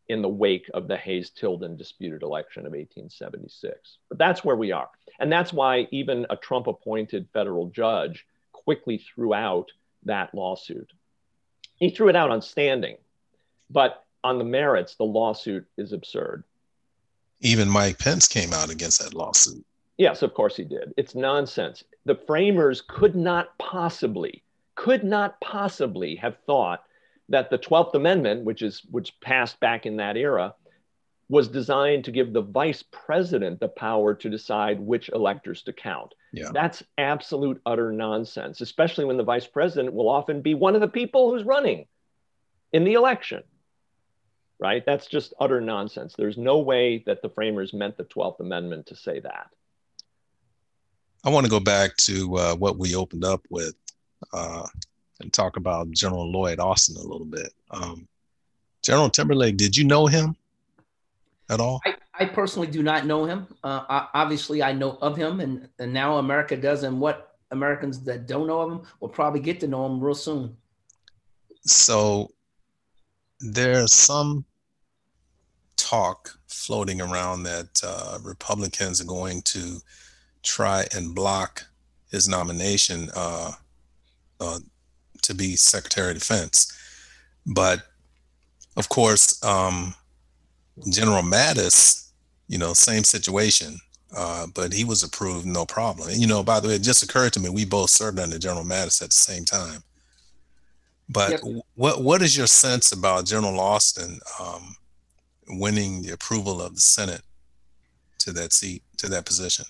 [0.09, 3.97] in the wake of the Hayes Tilden disputed election of 1876.
[4.11, 4.91] But that's where we are.
[5.19, 9.73] And that's why even a Trump appointed federal judge quickly threw out
[10.05, 10.93] that lawsuit.
[11.77, 12.99] He threw it out on standing,
[13.71, 16.45] but on the merits, the lawsuit is absurd.
[17.41, 19.65] Even Mike Pence came out against that lawsuit.
[19.99, 20.93] Yes, of course he did.
[20.97, 21.85] It's nonsense.
[22.05, 24.43] The framers could not possibly,
[24.75, 26.85] could not possibly have thought
[27.29, 30.55] that the 12th Amendment, which is which passed back in that era,
[31.29, 36.13] was designed to give the vice president the power to decide which electors to count.
[36.33, 36.51] Yeah.
[36.53, 40.89] That's absolute utter nonsense, especially when the vice president will often be one of the
[40.89, 41.87] people who's running
[42.73, 43.43] in the election.
[44.61, 44.85] Right?
[44.87, 46.15] That's just utter nonsense.
[46.17, 49.49] There's no way that the framers meant the 12th Amendment to say that.
[51.25, 53.75] I want to go back to uh, what we opened up with
[54.33, 54.67] uh,
[55.21, 57.53] and talk about General Lloyd Austin a little bit.
[57.71, 58.07] Um,
[58.83, 60.37] General Timberlake, did you know him?
[61.51, 61.81] at all?
[61.85, 63.47] I, I personally do not know him.
[63.63, 66.83] Uh, I, obviously, I know of him, and, and now America does.
[66.83, 70.15] And what Americans that don't know of him will probably get to know him real
[70.15, 70.57] soon.
[71.67, 72.31] So
[73.41, 74.45] there's some
[75.77, 79.79] talk floating around that uh, Republicans are going to
[80.43, 81.65] try and block
[82.11, 83.53] his nomination uh,
[84.41, 84.59] uh,
[85.23, 86.73] to be Secretary of Defense.
[87.47, 87.83] But
[88.77, 89.95] of course, um,
[90.91, 92.11] General Mattis,
[92.49, 93.79] you know, same situation,
[94.17, 96.09] uh, but he was approved no problem.
[96.09, 98.39] And, you know, by the way, it just occurred to me we both served under
[98.39, 99.83] General Mattis at the same time.
[101.09, 101.41] But yep.
[101.75, 104.77] what what is your sense about General Austin um,
[105.49, 107.23] winning the approval of the Senate
[108.19, 109.67] to that seat, to that position?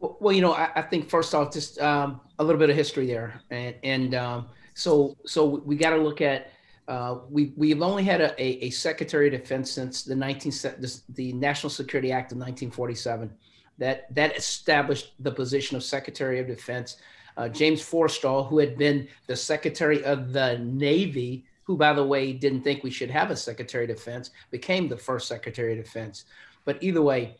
[0.00, 2.76] Well, well you know, I, I, think first off, just um, a little bit of
[2.76, 6.50] history there, and and um, so so we got to look at
[6.88, 11.00] uh, we, we've only had a, a, a, Secretary of Defense since the 19, the,
[11.10, 13.32] the National Security Act of 1947
[13.78, 16.98] that, that established the position of Secretary of Defense.
[17.36, 22.32] Uh, James Forrestal, who had been the Secretary of the Navy, who, by the way,
[22.32, 26.24] didn't think we should have a Secretary of Defense, became the first Secretary of Defense.
[26.64, 27.36] But either way,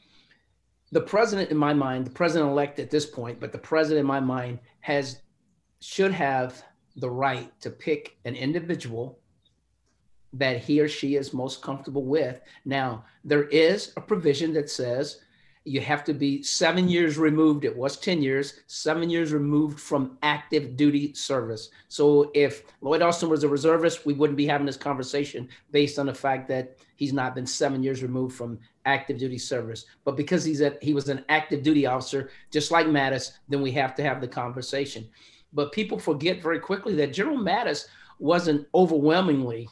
[0.92, 4.06] the president, in my mind, the president elect at this point, but the president, in
[4.06, 5.20] my mind, has
[5.80, 6.62] should have
[6.96, 9.18] the right to pick an individual
[10.32, 12.40] that he or she is most comfortable with.
[12.64, 15.20] Now, there is a provision that says
[15.66, 17.64] you have to be seven years removed.
[17.64, 21.70] It was 10 years, seven years removed from active duty service.
[21.88, 26.06] So if Lloyd Austin was a reservist, we wouldn't be having this conversation based on
[26.06, 29.86] the fact that he's not been seven years removed from active duty service.
[30.04, 33.72] But because he's a, he was an active duty officer, just like Mattis, then we
[33.72, 35.08] have to have the conversation.
[35.52, 37.86] But people forget very quickly that General Mattis
[38.20, 39.68] wasn't overwhelmingly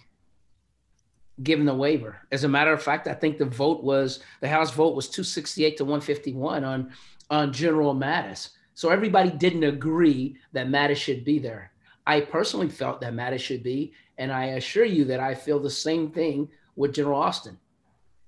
[1.42, 2.16] given the waiver.
[2.30, 5.76] As a matter of fact, I think the vote was the House vote was 268
[5.78, 6.92] to 151 on
[7.30, 8.50] on General Mattis.
[8.74, 11.72] So everybody didn't agree that Mattis should be there.
[12.06, 15.70] I personally felt that Mattis should be, and I assure you that I feel the
[15.70, 17.58] same thing with General Austin.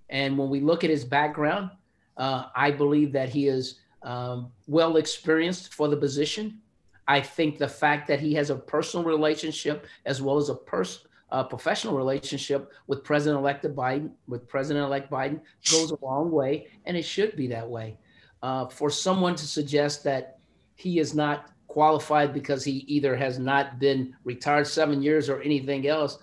[0.08, 1.70] And when we look at his background,
[2.16, 6.60] uh, I believe that he is um, well experienced for the position.
[7.08, 11.05] I think the fact that he has a personal relationship as well as a person
[11.30, 17.04] a professional relationship with President-elect Biden, with President-elect Biden, goes a long way, and it
[17.04, 17.98] should be that way.
[18.42, 20.38] Uh, for someone to suggest that
[20.76, 25.88] he is not qualified because he either has not been retired seven years or anything
[25.88, 26.18] else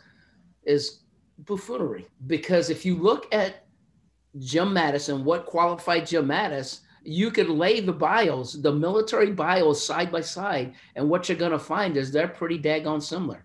[0.64, 1.02] is
[1.40, 2.08] buffoonery.
[2.28, 3.66] Because if you look at
[4.40, 9.86] Jim Mattis and what qualified Jim Mattis, you could lay the bios, the military bios
[9.86, 13.44] side by side, and what you're going to find is they're pretty daggone similar.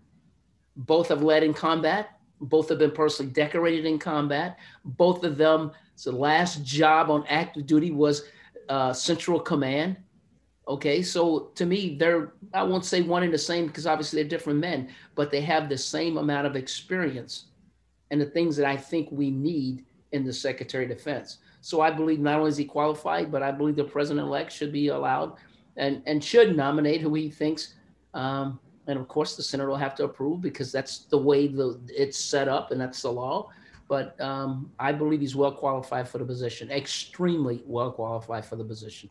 [0.78, 2.18] Both have led in combat.
[2.40, 4.58] Both have been personally decorated in combat.
[4.84, 5.72] Both of them,
[6.02, 8.24] the last job on active duty was
[8.68, 9.96] uh, Central Command.
[10.68, 14.28] Okay, so to me, they're, I won't say one and the same because obviously they're
[14.28, 17.46] different men, but they have the same amount of experience
[18.10, 21.38] and the things that I think we need in the Secretary of Defense.
[21.60, 24.72] So I believe not only is he qualified, but I believe the president elect should
[24.72, 25.34] be allowed
[25.76, 27.74] and, and should nominate who he thinks.
[28.14, 31.78] Um, and of course, the Senate will have to approve because that's the way the,
[31.88, 33.50] it's set up and that's the law.
[33.86, 38.64] But um, I believe he's well qualified for the position, extremely well qualified for the
[38.64, 39.08] position.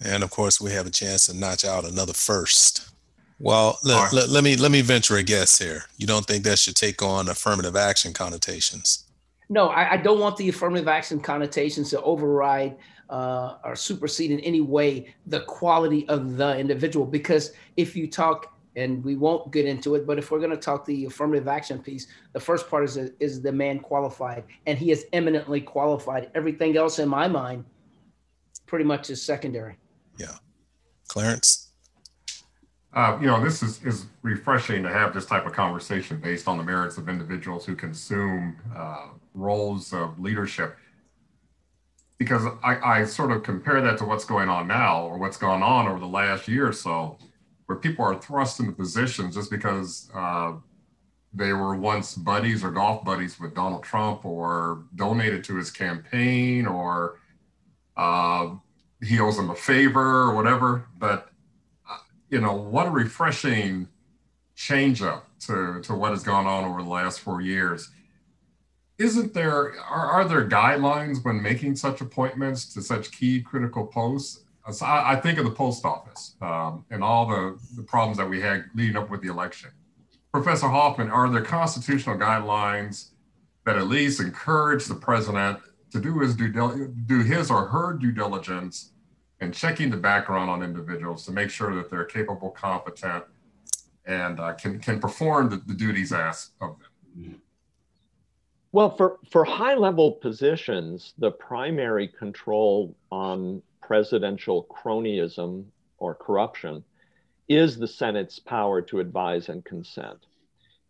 [0.00, 2.90] And of course, we have a chance to notch out another first.
[3.38, 4.12] Well, let, right.
[4.12, 5.84] let, let, me let me venture a guess here.
[5.98, 9.04] You don't think that should take on affirmative action connotations?
[9.48, 12.76] No, I, I don't want the affirmative action connotations to override
[13.10, 17.04] uh, or supersede in any way the quality of the individual.
[17.04, 20.56] Because if you talk, and we won't get into it, but if we're going to
[20.56, 24.90] talk the affirmative action piece, the first part is is the man qualified, and he
[24.90, 26.30] is eminently qualified.
[26.34, 27.64] Everything else, in my mind,
[28.66, 29.76] pretty much is secondary.
[30.18, 30.36] Yeah.
[31.08, 31.70] Clarence?
[32.94, 36.56] Uh, you know, this is, is refreshing to have this type of conversation based on
[36.56, 40.76] the merits of individuals who consume uh, roles of leadership.
[42.18, 45.60] Because I, I sort of compare that to what's going on now or what's gone
[45.60, 47.18] on over the last year or so,
[47.66, 50.52] where people are thrust into positions just because uh,
[51.32, 56.66] they were once buddies or golf buddies with Donald Trump or donated to his campaign
[56.66, 57.18] or
[57.96, 58.50] uh,
[59.02, 60.86] he owes them a favor or whatever.
[60.98, 61.28] But
[61.90, 61.98] uh,
[62.30, 63.88] you know, what a refreshing
[64.54, 67.90] change up to to what has gone on over the last four years.
[68.98, 74.43] Isn't there are, are there guidelines when making such appointments to such key critical posts?
[74.66, 78.64] I think of the post office um, and all the, the problems that we had
[78.74, 79.70] leading up with the election.
[80.32, 83.10] Professor Hoffman, are there constitutional guidelines
[83.66, 85.58] that at least encourage the president
[85.92, 86.48] to do his due
[87.06, 88.92] do his or her due diligence
[89.40, 93.24] and checking the background on individuals to make sure that they're capable, competent,
[94.06, 97.40] and uh, can can perform the, the duties asked of them.
[98.72, 105.64] Well, for for high level positions, the primary control on presidential cronyism
[105.98, 106.84] or corruption
[107.48, 110.26] is the Senate's power to advise and consent.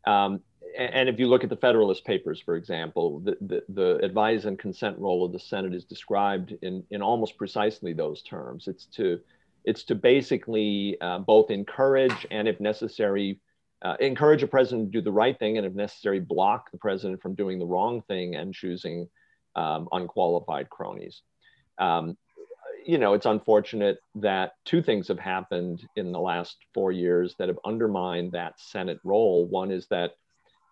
[0.07, 0.41] Um,
[0.77, 4.59] and if you look at the Federalist Papers, for example, the, the, the, advise and
[4.59, 8.67] consent role of the Senate is described in, in almost precisely those terms.
[8.67, 9.21] It's to,
[9.65, 13.41] it's to basically uh, both encourage and, if necessary,
[13.83, 17.23] uh, encourage a president to do the right thing and, if necessary, block the president
[17.23, 19.09] from doing the wrong thing and choosing
[19.55, 21.23] um, unqualified cronies.
[21.79, 22.17] Um,
[22.85, 27.49] you know, it's unfortunate that two things have happened in the last four years that
[27.49, 29.47] have undermined that Senate role.
[29.47, 30.13] One is that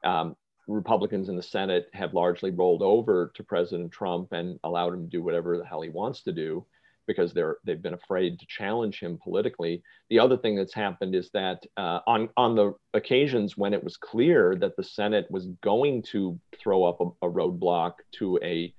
[0.05, 0.37] um,
[0.69, 5.11] Republicans in the Senate have largely rolled over to President Trump and allowed him to
[5.11, 6.65] do whatever the hell he wants to do
[7.07, 9.83] because they're they've been afraid to challenge him politically.
[10.09, 13.97] The other thing that's happened is that uh, on on the occasions when it was
[13.97, 18.73] clear that the Senate was going to throw up a, a roadblock to a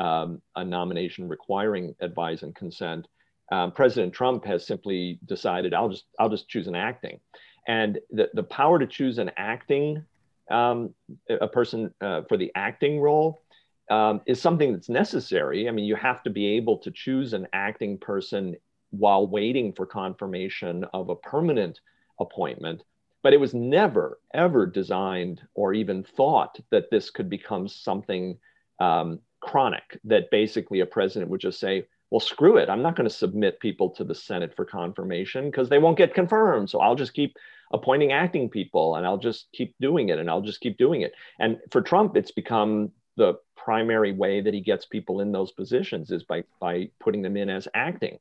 [0.00, 3.06] um, a nomination requiring advice and consent,
[3.52, 7.20] um, President Trump has simply decided I'll just I'll just choose an acting,
[7.68, 10.04] and the the power to choose an acting
[10.50, 10.94] um,
[11.28, 13.42] a person uh, for the acting role
[13.90, 15.68] um, is something that's necessary.
[15.68, 18.56] I mean, you have to be able to choose an acting person
[18.90, 21.80] while waiting for confirmation of a permanent
[22.18, 22.82] appointment.
[23.22, 28.38] But it was never, ever designed or even thought that this could become something
[28.80, 32.68] um, chronic, that basically a president would just say, well, screw it.
[32.68, 36.14] I'm not going to submit people to the Senate for confirmation because they won't get
[36.14, 36.68] confirmed.
[36.68, 37.36] So I'll just keep
[37.72, 41.12] appointing acting people and I'll just keep doing it and I'll just keep doing it.
[41.38, 46.10] And for Trump, it's become the primary way that he gets people in those positions
[46.10, 48.18] is by, by putting them in as acting.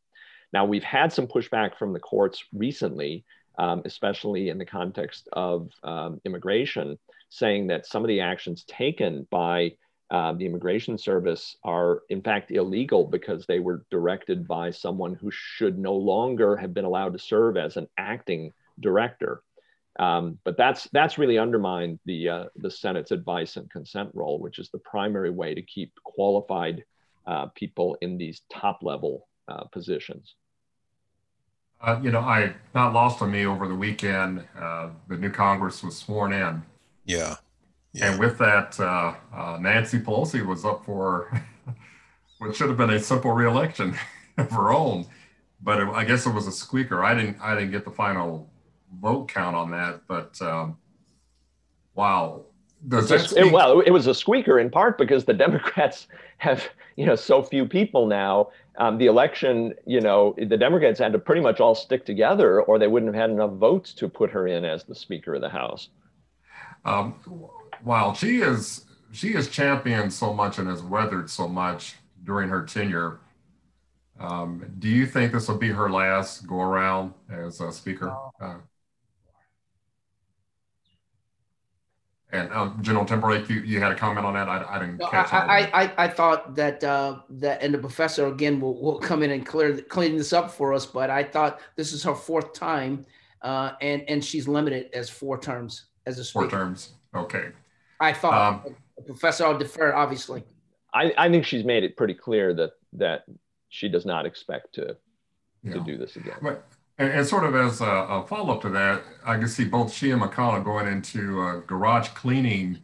[0.54, 3.24] Now, we've had some pushback from the courts recently,
[3.58, 7.00] um, especially in the context of um, immigration,
[7.30, 9.74] saying that some of the actions taken by
[10.12, 15.30] uh, the Immigration Service are, in fact, illegal because they were directed by someone who
[15.32, 19.44] should no longer have been allowed to serve as an acting director.
[20.00, 24.58] Um, but that's that's really undermined the uh, the Senate's advice and consent role, which
[24.58, 26.86] is the primary way to keep qualified
[27.28, 30.36] uh, people in these top level uh, positions.
[31.82, 34.46] Uh, you know, I not lost on me over the weekend.
[34.58, 36.64] Uh, the new Congress was sworn in.
[37.06, 37.36] Yeah.
[37.94, 38.12] Yeah.
[38.12, 41.32] And with that, uh, uh Nancy Pelosi was up for
[42.40, 43.96] what should have been a simple reelection
[44.38, 45.06] of her own,
[45.62, 47.04] but it, I guess it was a squeaker.
[47.04, 47.38] I didn't.
[47.42, 48.50] I didn't get the final
[49.00, 50.78] vote count on that, but um,
[51.96, 52.46] wow.
[52.88, 56.64] Does that speak- it, well, it was a squeaker in part because the Democrats have,
[56.96, 58.50] you know, so few people now.
[58.78, 62.80] Um, the election, you know, the Democrats had to pretty much all stick together, or
[62.80, 65.50] they wouldn't have had enough votes to put her in as the Speaker of the
[65.50, 65.90] House.
[66.86, 67.16] Um,
[67.84, 72.64] while she is she has championed so much and has weathered so much during her
[72.64, 73.20] tenure,
[74.20, 78.16] um, do you think this will be her last go around as a Speaker?
[78.40, 78.56] Uh,
[82.32, 84.48] And uh, General Timberlake, you, you had a comment on that.
[84.48, 87.80] I, I didn't no, catch I, I, I, I, thought that uh, that and the
[87.80, 90.86] professor again will, will come in and clear clean this up for us.
[90.86, 93.08] But I thought this is her fourth time,
[93.42, 96.50] uh, and and she's limited as four terms as a speaker.
[96.50, 96.90] Four terms.
[97.16, 97.48] Okay.
[98.00, 98.76] I thought um,
[99.06, 99.46] professor.
[99.46, 100.44] I'll defer, obviously.
[100.94, 103.26] I, I think she's made it pretty clear that that
[103.70, 104.98] she does not expect to
[105.64, 105.74] yeah.
[105.74, 106.38] to do this again.
[106.42, 106.66] But
[106.98, 109.94] and, and sort of as a, a follow up to that, I can see both
[109.94, 112.80] she and McConnell going into uh, garage cleaning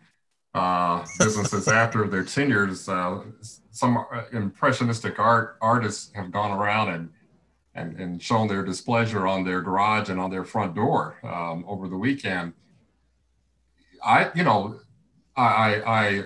[0.53, 2.87] uh, businesses after their tenures.
[2.87, 3.23] Uh,
[3.71, 7.09] some uh, impressionistic art artists have gone around and,
[7.75, 11.89] and, and shown their displeasure on their garage and on their front door um, over
[11.89, 12.53] the weekend.
[14.03, 14.79] I, you know,
[15.37, 16.23] I, I,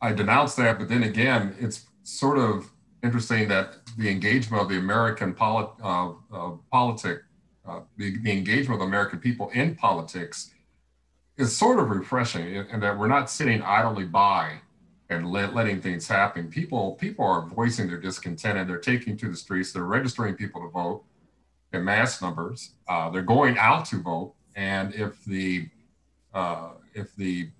[0.00, 2.70] I denounce that, but then again, it's sort of
[3.02, 7.20] interesting that the engagement of the American polit, uh, uh, politic
[7.66, 10.50] uh, the, the engagement of American people in politics
[11.36, 14.52] is sort of refreshing in, that we're not sitting idly by
[15.10, 16.48] and let, letting things happen.
[16.48, 19.72] People people are voicing their discontent and they're taking to the streets.
[19.72, 21.04] They're registering people to vote
[21.72, 22.70] in mass numbers.
[22.88, 24.34] Uh, they're going out to vote.
[24.54, 25.68] And if the
[26.34, 27.50] uh, if the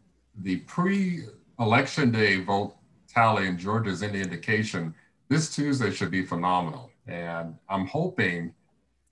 [0.42, 2.76] the pre-election day vote
[3.08, 4.94] tally in Georgia is any indication,
[5.28, 6.90] this Tuesday should be phenomenal.
[7.06, 8.52] And I'm hoping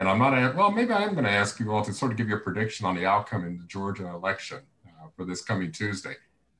[0.00, 2.18] and I'm not, well, maybe I am going to ask you all to sort of
[2.18, 5.70] give you a prediction on the outcome in the Georgia election uh, for this coming
[5.70, 6.14] Tuesday.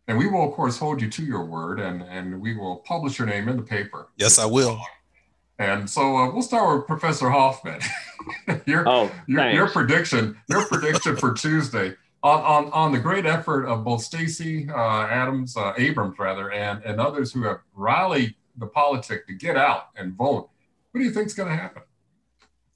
[0.07, 3.19] And we will, of course, hold you to your word and, and we will publish
[3.19, 4.09] your name in the paper.
[4.17, 4.81] Yes, I will.
[5.59, 7.81] And so uh, we'll start with Professor Hoffman.
[8.67, 11.95] your, oh, your, your, prediction, your prediction for Tuesday
[12.25, 16.83] on, on, on the great effort of both Stacey uh, Adams, uh, Abrams rather, and,
[16.83, 20.49] and others who have rallied the politic to get out and vote.
[20.91, 21.83] What do you think is going to happen?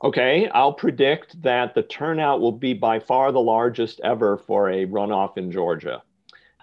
[0.04, 4.86] Okay, I'll predict that the turnout will be by far the largest ever for a
[4.86, 6.02] runoff in Georgia.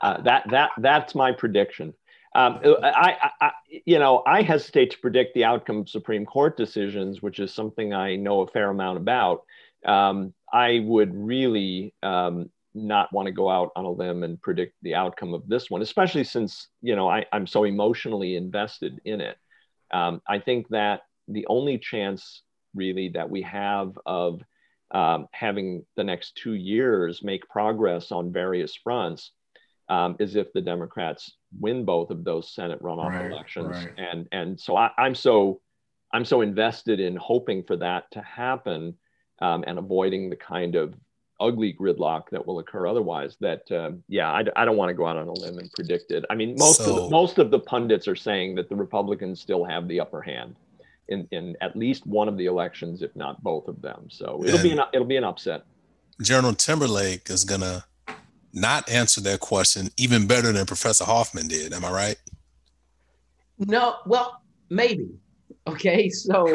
[0.02, 1.94] Uh, that that that's my prediction.
[2.36, 3.52] Um, I, I,
[3.86, 7.94] you know, I hesitate to predict the outcome of Supreme Court decisions, which is something
[7.94, 9.46] I know a fair amount about.
[9.86, 14.76] Um, I would really um, not want to go out on a limb and predict
[14.82, 19.22] the outcome of this one, especially since you know I, am so emotionally invested in
[19.22, 19.38] it.
[19.92, 22.44] Um, I think that the only chance
[22.76, 24.42] really that we have of
[24.92, 29.32] um, having the next two years make progress on various fronts
[29.90, 33.68] um, is if the Democrats win both of those Senate runoff right, elections.
[33.68, 33.94] Right.
[33.98, 35.62] And and so I, am so
[36.14, 38.96] I'm so invested in hoping for that to happen
[39.42, 40.94] um, and avoiding the kind of
[41.40, 45.06] ugly gridlock that will occur otherwise that uh, yeah I, I don't want to go
[45.06, 47.52] out on a limb and predict it i mean most so, of the, most of
[47.52, 50.56] the pundits are saying that the republicans still have the upper hand
[51.08, 54.08] in, in at least one of the elections, if not both of them.
[54.10, 55.64] So it'll be an it'll be an upset.
[56.22, 57.86] General Timberlake is gonna
[58.54, 61.74] not answer that question even better than Professor Hoffman did.
[61.74, 62.18] Am I right?
[63.60, 65.10] No, well, maybe.
[65.68, 66.48] Okay, so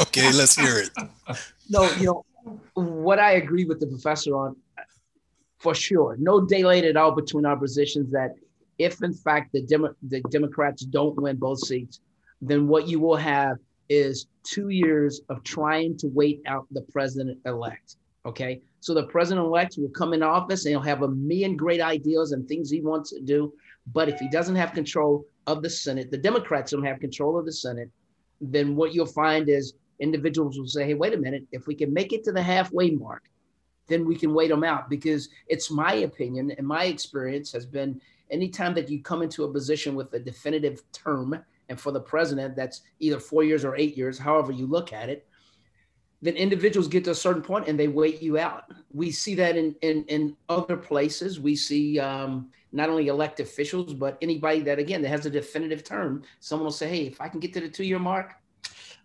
[0.00, 0.90] okay, let's hear it.
[1.68, 2.24] No, you know
[2.74, 4.56] what I agree with the professor on
[5.58, 6.16] for sure.
[6.18, 8.34] No daylight at all between our positions that
[8.78, 12.00] if in fact the Demo- the Democrats don't win both seats,
[12.40, 13.58] then what you will have
[13.90, 17.96] is two years of trying to wait out the president elect.
[18.24, 18.62] Okay.
[18.80, 22.32] So the president elect will come in office and he'll have a million great ideas
[22.32, 23.52] and things he wants to do.
[23.92, 27.44] But if he doesn't have control of the Senate, the Democrats don't have control of
[27.44, 27.90] the Senate,
[28.40, 31.92] then what you'll find is individuals will say, hey, wait a minute, if we can
[31.92, 33.24] make it to the halfway mark,
[33.86, 34.88] then we can wait them out.
[34.88, 39.52] Because it's my opinion and my experience has been anytime that you come into a
[39.52, 43.96] position with a definitive term and for the president, that's either four years or eight
[43.96, 45.26] years, however you look at it,
[46.22, 48.64] then individuals get to a certain point and they wait you out.
[48.92, 51.40] We see that in in, in other places.
[51.40, 55.82] We see um, not only elected officials, but anybody that again that has a definitive
[55.82, 56.22] term.
[56.40, 58.34] Someone will say, "Hey, if I can get to the two year mark,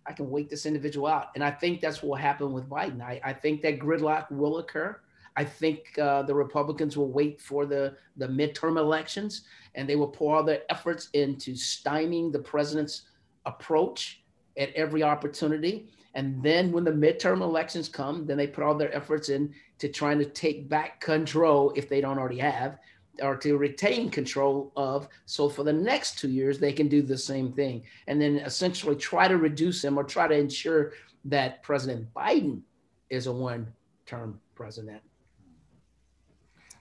[0.08, 1.28] I can wait this individual out.
[1.34, 3.00] And I think that's what will happen with Biden.
[3.00, 5.00] I, I think that gridlock will occur.
[5.36, 9.42] I think uh, the Republicans will wait for the, the midterm elections
[9.74, 13.02] and they will pour all their efforts into stymieing the president's
[13.44, 14.22] approach
[14.56, 15.88] at every opportunity.
[16.14, 19.88] And then when the midterm elections come, then they put all their efforts in to
[19.88, 22.78] trying to take back control if they don't already have,
[23.22, 25.08] or to retain control of.
[25.24, 27.82] So for the next two years, they can do the same thing.
[28.06, 30.92] And then essentially try to reduce them or try to ensure
[31.24, 32.62] that President Biden
[33.10, 33.72] is a one
[34.06, 35.02] term president.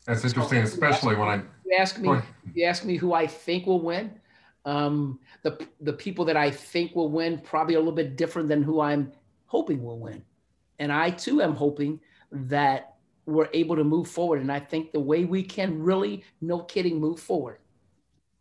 [0.05, 2.19] That's interesting, especially when I you ask me
[2.53, 4.19] you ask me who I think will win.
[4.63, 8.61] Um, the the people that I think will win probably a little bit different than
[8.61, 9.11] who I'm
[9.47, 10.23] hoping will win,
[10.77, 11.99] and I too am hoping
[12.31, 12.94] that
[13.25, 14.41] we're able to move forward.
[14.41, 17.59] And I think the way we can really, no kidding, move forward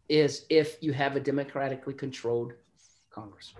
[0.08, 2.52] is if you have a democratically controlled
[3.10, 3.54] Congress.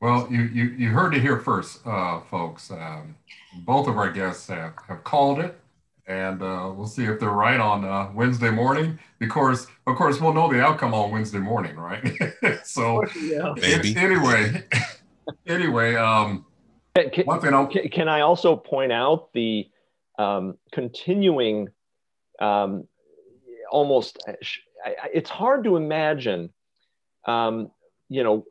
[0.00, 2.70] Well, you you, you heard it here first, uh, folks.
[2.70, 3.16] Um,
[3.64, 5.60] both of our guests have, have called it
[6.10, 8.98] and uh, we'll see if they're right on uh, Wednesday morning.
[9.18, 12.04] Because of course we'll know the outcome on Wednesday morning, right?
[12.64, 13.54] so yeah.
[13.96, 14.64] anyway,
[15.46, 16.44] anyway, um,
[16.94, 19.68] can, one thing I'll, can I also point out the
[20.20, 21.68] um, continuing,
[22.40, 22.86] um,
[23.70, 24.18] almost,
[25.14, 26.50] it's hard to imagine,
[27.24, 27.70] um,
[28.10, 28.44] you know,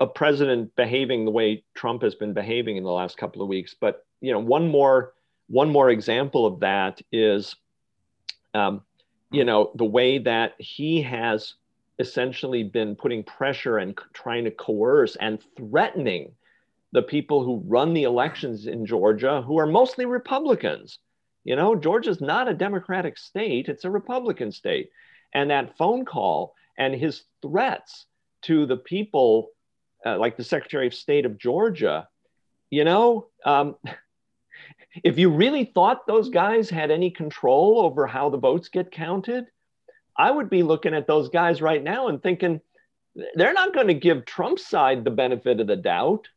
[0.00, 3.76] a president behaving the way Trump has been behaving in the last couple of weeks.
[3.78, 5.12] But you know, one more
[5.48, 7.54] one more example of that is,
[8.54, 8.82] um,
[9.30, 11.54] you know, the way that he has
[11.98, 16.32] essentially been putting pressure and trying to coerce and threatening
[16.92, 20.98] the people who run the elections in Georgia, who are mostly Republicans.
[21.44, 24.90] You know, Georgia's not a Democratic state, it's a Republican state.
[25.34, 28.06] And that phone call and his threats
[28.42, 29.48] to the people,
[30.04, 32.08] uh, like the Secretary of State of Georgia,
[32.70, 33.76] you know, um,
[35.04, 39.46] if you really thought those guys had any control over how the votes get counted,
[40.16, 42.60] I would be looking at those guys right now and thinking
[43.34, 46.28] they're not going to give Trump's side the benefit of the doubt.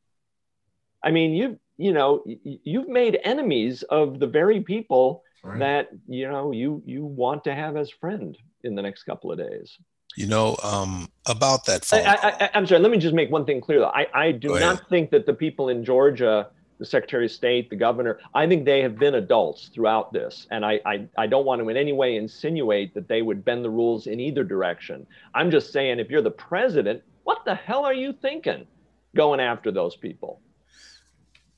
[1.03, 5.59] I mean, you you know, you've made enemies of the very people right.
[5.59, 9.37] that you know you you want to have as friend in the next couple of
[9.37, 9.77] days.
[10.15, 12.79] You know, um, about that phone I, am sorry.
[12.79, 13.79] Let me just make one thing clear.
[13.79, 13.91] Though.
[13.93, 14.89] I, I do Go not ahead.
[14.89, 16.47] think that the people in Georgia
[16.77, 18.19] the Secretary of State, the governor.
[18.33, 20.47] I think they have been adults throughout this.
[20.51, 23.63] And I, I, I, don't want to in any way insinuate that they would bend
[23.63, 25.07] the rules in either direction.
[25.33, 28.67] I'm just saying, if you're the president, what the hell are you thinking
[29.15, 30.41] going after those people?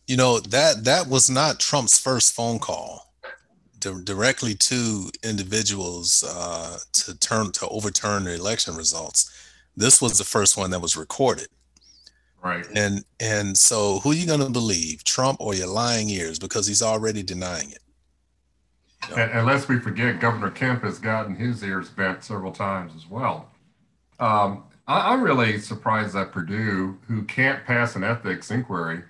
[0.07, 3.07] You know, that that was not Trump's first phone call
[3.79, 9.31] directly to individuals uh, to turn to overturn the election results.
[9.75, 11.47] This was the first one that was recorded.
[12.43, 12.65] Right.
[12.75, 16.39] And and so who are you going to believe, Trump or your lying ears?
[16.39, 17.79] Because he's already denying it.
[19.09, 19.23] You know?
[19.23, 23.07] and, and, lest we forget, Governor Kemp has gotten his ears bent several times as
[23.07, 23.51] well.
[24.19, 29.03] Um, I, I'm really surprised that Perdue, who can't pass an ethics inquiry,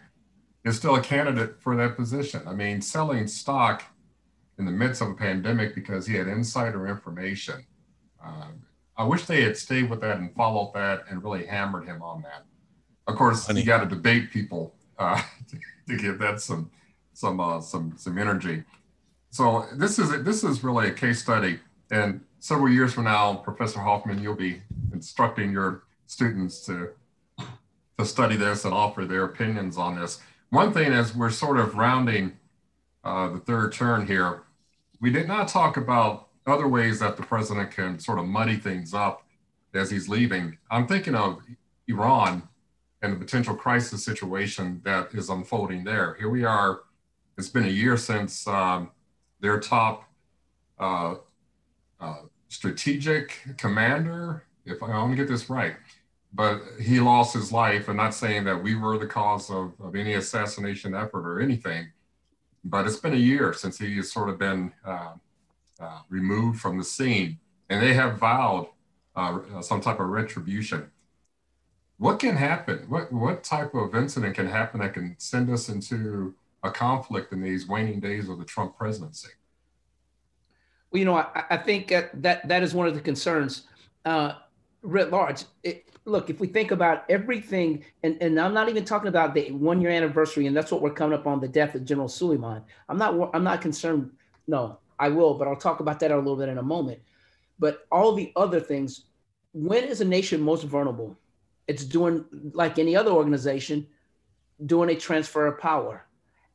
[0.67, 2.41] is still a candidate for that position.
[2.45, 3.83] I mean, selling stock
[4.59, 7.65] in the midst of a pandemic because he had insider information.
[8.23, 8.49] Uh,
[8.97, 12.21] I wish they had stayed with that and followed that and really hammered him on
[12.23, 12.45] that.
[13.07, 13.61] Of course, Funny.
[13.61, 15.21] you got to debate people uh,
[15.87, 16.69] to give that some
[17.13, 18.63] some uh, some some energy.
[19.29, 21.59] So this is this is really a case study,
[21.91, 24.61] and several years from now, Professor Hoffman, you'll be
[24.91, 26.89] instructing your students to
[27.97, 30.19] to study this and offer their opinions on this.
[30.49, 32.37] One thing, as we're sort of rounding
[33.03, 34.43] uh, the third turn here,
[35.01, 38.93] we did not talk about other ways that the president can sort of muddy things
[38.93, 39.23] up
[39.73, 40.57] as he's leaving.
[40.71, 41.41] I'm thinking of
[41.89, 42.47] Iran
[43.01, 46.15] and the potential crisis situation that is unfolding there.
[46.15, 46.79] Here we are.
[47.37, 48.91] It's been a year since um,
[49.41, 50.09] their top
[50.79, 51.15] uh,
[51.99, 55.75] uh, strategic commander, if I to get this right,
[56.33, 57.87] but he lost his life.
[57.87, 61.91] I'm not saying that we were the cause of, of any assassination effort or anything,
[62.63, 65.13] but it's been a year since he has sort of been uh,
[65.79, 67.39] uh removed from the scene.
[67.69, 68.67] And they have vowed
[69.15, 70.89] uh, some type of retribution
[71.97, 72.85] what can happen?
[72.87, 77.41] What what type of incident can happen that can send us into a conflict in
[77.41, 79.29] these waning days of the Trump presidency?
[80.91, 83.63] Well, you know, I, I think that that is one of the concerns
[84.05, 84.33] uh,
[84.81, 85.43] writ large.
[85.63, 89.51] It, look, if we think about everything, and, and I'm not even talking about the
[89.51, 92.63] one year anniversary, and that's what we're coming up on the death of General Suleiman.
[92.89, 94.11] I'm not I'm not concerned.
[94.47, 96.99] No, I will, but I'll talk about that a little bit in a moment.
[97.59, 99.03] But all the other things,
[99.53, 101.17] when is a nation most vulnerable?
[101.67, 103.85] It's doing like any other organization
[104.65, 106.05] doing a transfer of power.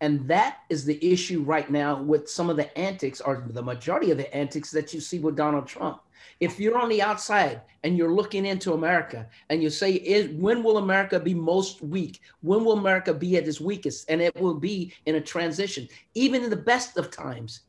[0.00, 4.10] And that is the issue right now with some of the antics, or the majority
[4.10, 6.00] of the antics that you see with Donald Trump.
[6.40, 10.62] If you're on the outside and you're looking into America and you say, is, when
[10.62, 12.20] will America be most weak?
[12.40, 14.10] When will America be at its weakest?
[14.10, 15.88] And it will be in a transition.
[16.14, 17.60] Even in the best of times,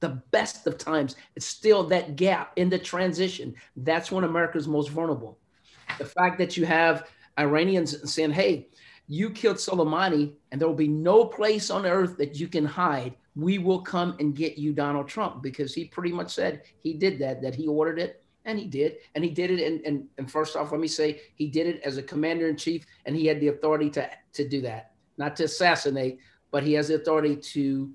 [0.00, 3.54] the best of times, it's still that gap in the transition.
[3.76, 5.38] That's when America's most vulnerable.
[5.98, 8.68] The fact that you have Iranians saying, hey,
[9.08, 13.14] you killed Soleimani, and there will be no place on earth that you can hide.
[13.34, 17.18] We will come and get you, Donald Trump, because he pretty much said he did
[17.20, 18.96] that, that he ordered it, and he did.
[19.14, 19.66] And he did it.
[19.66, 22.56] And, and, and first off, let me say he did it as a commander in
[22.56, 26.18] chief, and he had the authority to, to do that, not to assassinate,
[26.50, 27.90] but he has the authority to,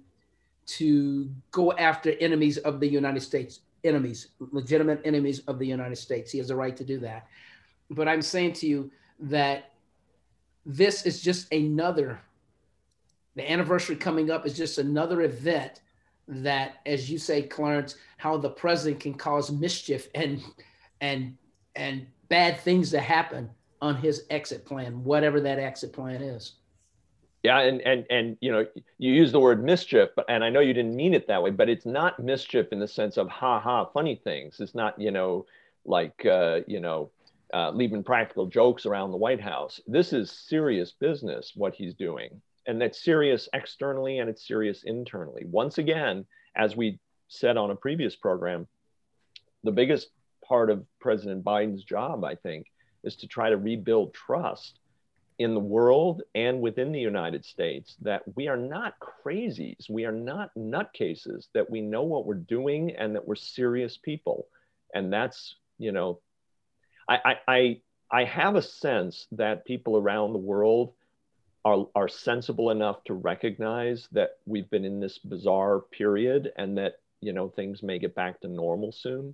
[0.66, 6.32] to go after enemies of the United States, enemies, legitimate enemies of the United States.
[6.32, 7.28] He has the right to do that.
[7.92, 9.73] But I'm saying to you that
[10.66, 12.22] this is just another
[13.36, 15.82] the anniversary coming up is just another event
[16.28, 20.42] that as you say clarence how the president can cause mischief and
[21.02, 21.36] and
[21.76, 23.50] and bad things to happen
[23.82, 26.54] on his exit plan whatever that exit plan is.
[27.42, 28.66] Yeah and and and you know
[28.98, 31.68] you use the word mischief and i know you didn't mean it that way but
[31.68, 34.62] it's not mischief in the sense of ha ha funny things.
[34.62, 35.46] It's not you know
[35.86, 37.10] like uh, you know
[37.54, 39.80] uh, leaving practical jokes around the White House.
[39.86, 42.42] This is serious business, what he's doing.
[42.66, 45.44] And that's serious externally and it's serious internally.
[45.46, 46.26] Once again,
[46.56, 48.68] as we said on a previous program,
[49.64, 50.10] the biggest
[50.44, 52.68] part of President Biden's job, I think,
[53.04, 54.80] is to try to rebuild trust
[55.40, 60.12] in the world and within the United States that we are not crazies, we are
[60.12, 64.48] not nutcases, that we know what we're doing and that we're serious people.
[64.94, 66.20] And that's, you know,
[67.08, 67.82] I, I,
[68.12, 70.94] I have a sense that people around the world
[71.66, 77.00] are, are sensible enough to recognize that we've been in this bizarre period and that
[77.22, 79.34] you know things may get back to normal soon.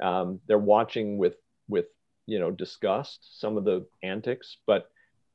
[0.00, 1.36] Um, they're watching with
[1.68, 1.86] with
[2.26, 4.90] you know disgust some of the antics, but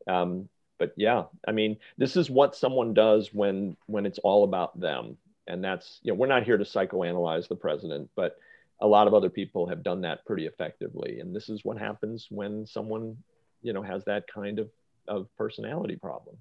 [0.07, 0.49] um,
[0.79, 5.17] but yeah, I mean this is what someone does when when it's all about them,
[5.47, 8.37] and that's you know we're not here to psychoanalyze the president, but
[8.83, 11.21] a lot of other people have done that pretty effectively.
[11.21, 13.15] And this is what happens when someone,
[13.61, 14.69] you know, has that kind of,
[15.07, 16.35] of personality problem.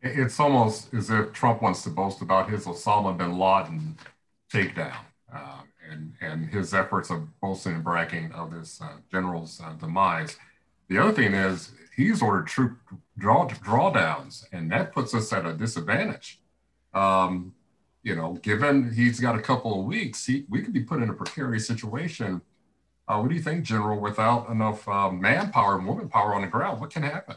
[0.00, 3.98] It's almost as if Trump wants to boast about his Osama bin Laden
[4.52, 4.96] takedown
[5.34, 10.36] uh, and, and his efforts of boasting and bragging of this uh, general's uh, demise.
[10.88, 12.78] The other thing is he's ordered troop
[13.18, 16.38] draw, drawdowns, and that puts us at a disadvantage.
[16.94, 17.55] Um,
[18.06, 21.10] you know, given he's got a couple of weeks, he, we could be put in
[21.10, 22.40] a precarious situation.
[23.08, 23.98] Uh, what do you think, General?
[23.98, 27.34] Without enough uh, manpower and woman power on the ground, what can happen?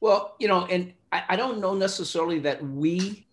[0.00, 3.26] Well, you know, and I, I don't know necessarily that we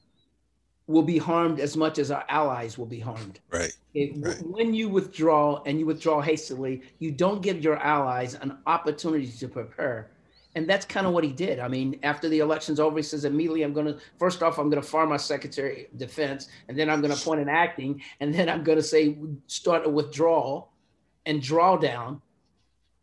[0.88, 3.40] will be harmed as much as our allies will be harmed.
[3.50, 3.72] Right.
[3.94, 4.42] It, right.
[4.46, 9.48] When you withdraw and you withdraw hastily, you don't give your allies an opportunity to
[9.48, 10.12] prepare
[10.58, 11.60] and that's kind of what he did.
[11.60, 14.72] I mean, after the election's over, he says immediately, I'm going to, first off, I'm
[14.72, 18.02] going to fire my Secretary of Defense, and then I'm going to appoint an acting,
[18.20, 20.72] and then I'm going to say, start a withdrawal
[21.28, 22.22] and drawdown.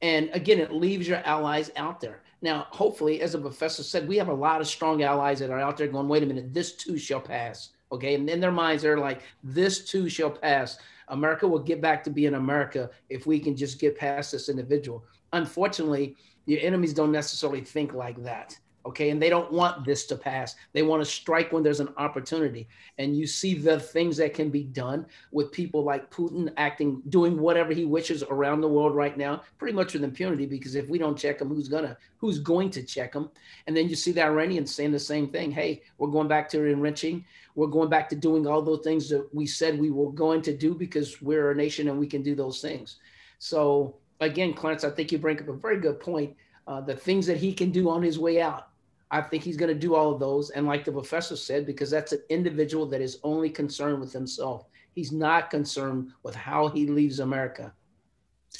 [0.03, 2.23] And again, it leaves your allies out there.
[2.43, 5.61] Now, hopefully, as a professor said, we have a lot of strong allies that are
[5.61, 7.71] out there going, wait a minute, this too shall pass.
[7.93, 8.17] Okay.
[8.17, 10.77] And in their minds, they're like, this too shall pass.
[11.09, 15.05] America will get back to being America if we can just get past this individual.
[15.33, 19.11] Unfortunately, your enemies don't necessarily think like that okay?
[19.11, 20.57] And they don't want this to pass.
[20.73, 22.69] They want to strike when there's an opportunity.
[22.99, 27.39] And you see the things that can be done with people like putin acting doing
[27.39, 30.99] whatever he wishes around the world right now pretty much with impunity because if we
[30.99, 33.29] don't check him who's gonna who's going to check him
[33.67, 35.51] and then you see the iranians saying the same thing.
[35.51, 37.25] Hey we're going back to enriching.
[37.55, 40.57] We're going back to doing all those things that we said we were going to
[40.57, 42.97] do because we're a nation and we can do those things.
[43.39, 46.35] So again, Clarence, I think you bring up a very good point.
[46.67, 48.69] Uh, the things that he can do on his way out,
[49.15, 50.51] I think he's going to do all of those.
[50.51, 54.67] And like the professor said, because that's an individual that is only concerned with himself.
[54.93, 57.73] He's not concerned with how he leaves America.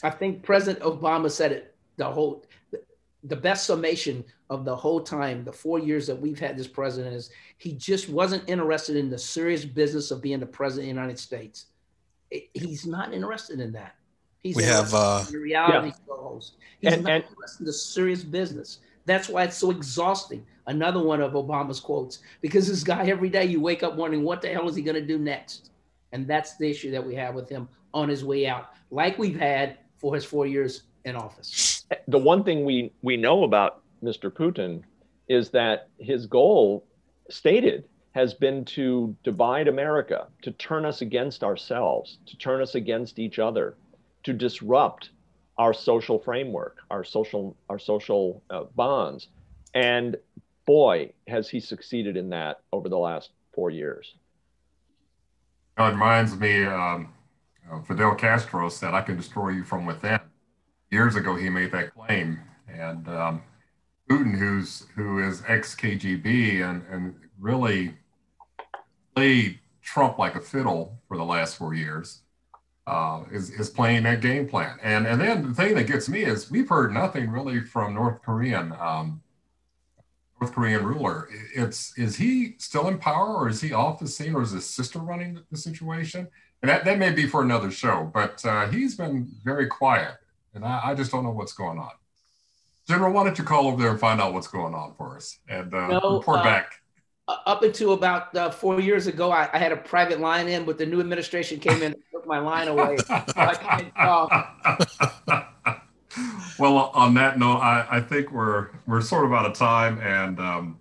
[0.05, 2.45] I think President Obama said it the whole,
[3.25, 7.17] the best summation of the whole time, the four years that we've had this president
[7.17, 11.01] is he just wasn't interested in the serious business of being the president of the
[11.01, 11.67] United States.
[12.31, 13.97] He's not interested in that.
[14.45, 16.07] He's we have uh, reality yeah.
[16.07, 16.53] shows.
[16.81, 18.79] He's and, not and, interested in the serious business.
[19.07, 20.47] That's why it's so exhausting.
[20.67, 24.41] Another one of Obama's quotes, because this guy every day you wake up wondering what
[24.41, 25.71] the hell is he going to do next,
[26.13, 29.39] and that's the issue that we have with him on his way out, like we've
[29.39, 31.85] had for his four years in office.
[32.09, 34.31] The one thing we we know about Mr.
[34.31, 34.83] Putin
[35.29, 36.87] is that his goal
[37.29, 43.19] stated has been to divide America, to turn us against ourselves, to turn us against
[43.19, 43.77] each other,
[44.23, 45.11] to disrupt
[45.59, 49.29] our social framework, our social our social uh, bonds,
[49.75, 50.17] and
[50.67, 54.15] boy, has he succeeded in that over the last four years.
[55.79, 57.13] It reminds me, um,
[57.87, 60.21] Fidel Castro said, "I can destroy you from within."
[60.91, 63.43] Years ago, he made that claim, and um,
[64.09, 67.95] Putin, who's who is ex KGB and and really
[69.15, 72.23] played Trump like a fiddle for the last four years,
[72.87, 74.79] uh, is is playing that game plan.
[74.83, 78.23] And and then the thing that gets me is we've heard nothing really from North
[78.23, 79.23] Korean um,
[80.41, 81.29] North Korean ruler.
[81.55, 84.69] It's is he still in power, or is he off the scene, or is his
[84.69, 86.29] sister running the situation?
[86.63, 88.11] And that, that may be for another show.
[88.13, 90.15] But uh, he's been very quiet,
[90.55, 91.91] and I, I, just don't know what's going on.
[92.89, 95.39] General, why don't you call over there and find out what's going on for us
[95.49, 96.73] and uh, no, report uh, back?
[97.27, 100.77] Up until about uh, four years ago, I, I, had a private line in, but
[100.77, 102.99] the new administration came in and took my line away.
[106.59, 110.39] well, on that note, I, I, think we're we're sort of out of time, and
[110.39, 110.79] um,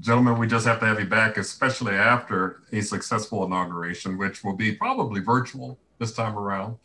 [0.00, 4.56] gentlemen, we just have to have you back, especially after a successful inauguration, which will
[4.56, 6.76] be probably virtual this time around.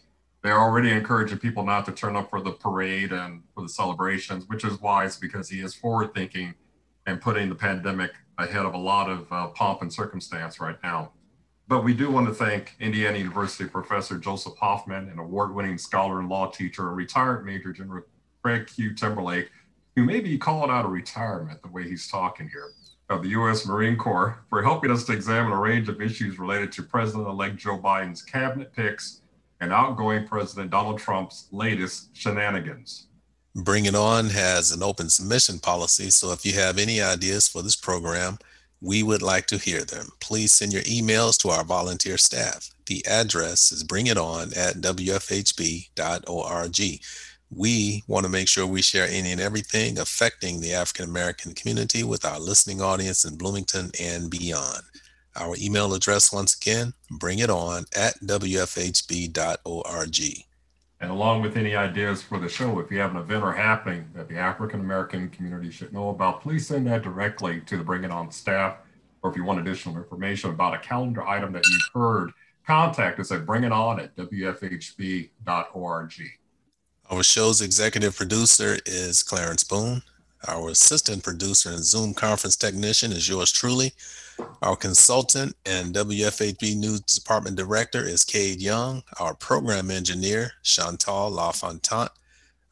[0.44, 4.48] They're already encouraging people not to turn up for the parade and for the celebrations,
[4.48, 6.54] which is wise because he is forward thinking
[7.08, 11.12] and putting the pandemic ahead of a lot of uh, pomp and circumstance right now.
[11.68, 16.20] But we do want to thank Indiana University professor Joseph Hoffman, an award winning scholar
[16.20, 18.04] and law teacher, and retired Major General
[18.42, 18.94] Craig Q.
[18.94, 19.50] Timberlake,
[19.96, 22.70] who may be calling out of retirement the way he's talking here,
[23.10, 23.66] of the U.S.
[23.66, 27.58] Marine Corps, for helping us to examine a range of issues related to President elect
[27.58, 29.22] Joe Biden's cabinet picks
[29.60, 33.07] and outgoing President Donald Trump's latest shenanigans.
[33.58, 37.64] Bring It On has an open submission policy, so if you have any ideas for
[37.64, 38.38] this program,
[38.82, 40.10] we would like to hear them.
[40.20, 42.70] Please send your emails to our volunteer staff.
[42.86, 45.90] The address is bringiton at wfhb.org.
[47.50, 52.04] We want to make sure we share any and everything affecting the African American community
[52.04, 54.84] with our listening audience in Bloomington and beyond.
[55.36, 59.38] Our email address, once again, bring it on at wfhb.org.
[61.00, 64.10] And along with any ideas for the show, if you have an event or happening
[64.16, 68.04] that the African American community should know about, please send that directly to the Bring
[68.04, 68.78] It On staff.
[69.22, 72.32] Or if you want additional information about a calendar item that you've heard,
[72.66, 75.32] contact us at bringiton at wfhb.org.
[77.10, 80.02] Our show's executive producer is Clarence Boone.
[80.48, 83.94] Our assistant producer and Zoom conference technician is yours truly.
[84.62, 89.02] Our consultant and WFHB News Department Director is Cade Young.
[89.20, 92.12] Our program engineer, Chantal LaFontant.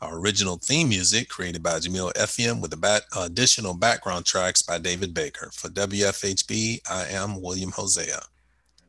[0.01, 5.13] Our original theme music created by Jamil Effiam with bat- additional background tracks by David
[5.13, 5.49] Baker.
[5.51, 8.21] For WFHB, I am William Hosea.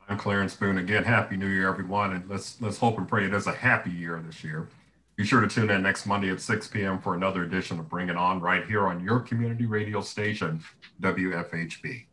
[0.08, 0.78] I'm Clarence Boone.
[0.78, 2.12] Again, Happy New Year, everyone.
[2.12, 4.68] And let's let's hope and pray it is a happy year this year.
[5.16, 7.00] Be sure to tune in next Monday at 6 p.m.
[7.00, 10.62] for another edition of Bring It On right here on your community radio station,
[11.00, 12.04] WFHB.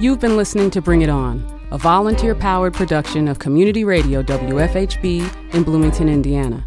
[0.00, 5.54] You've been listening to Bring It On, a volunteer powered production of Community Radio WFHB
[5.54, 6.66] in Bloomington, Indiana.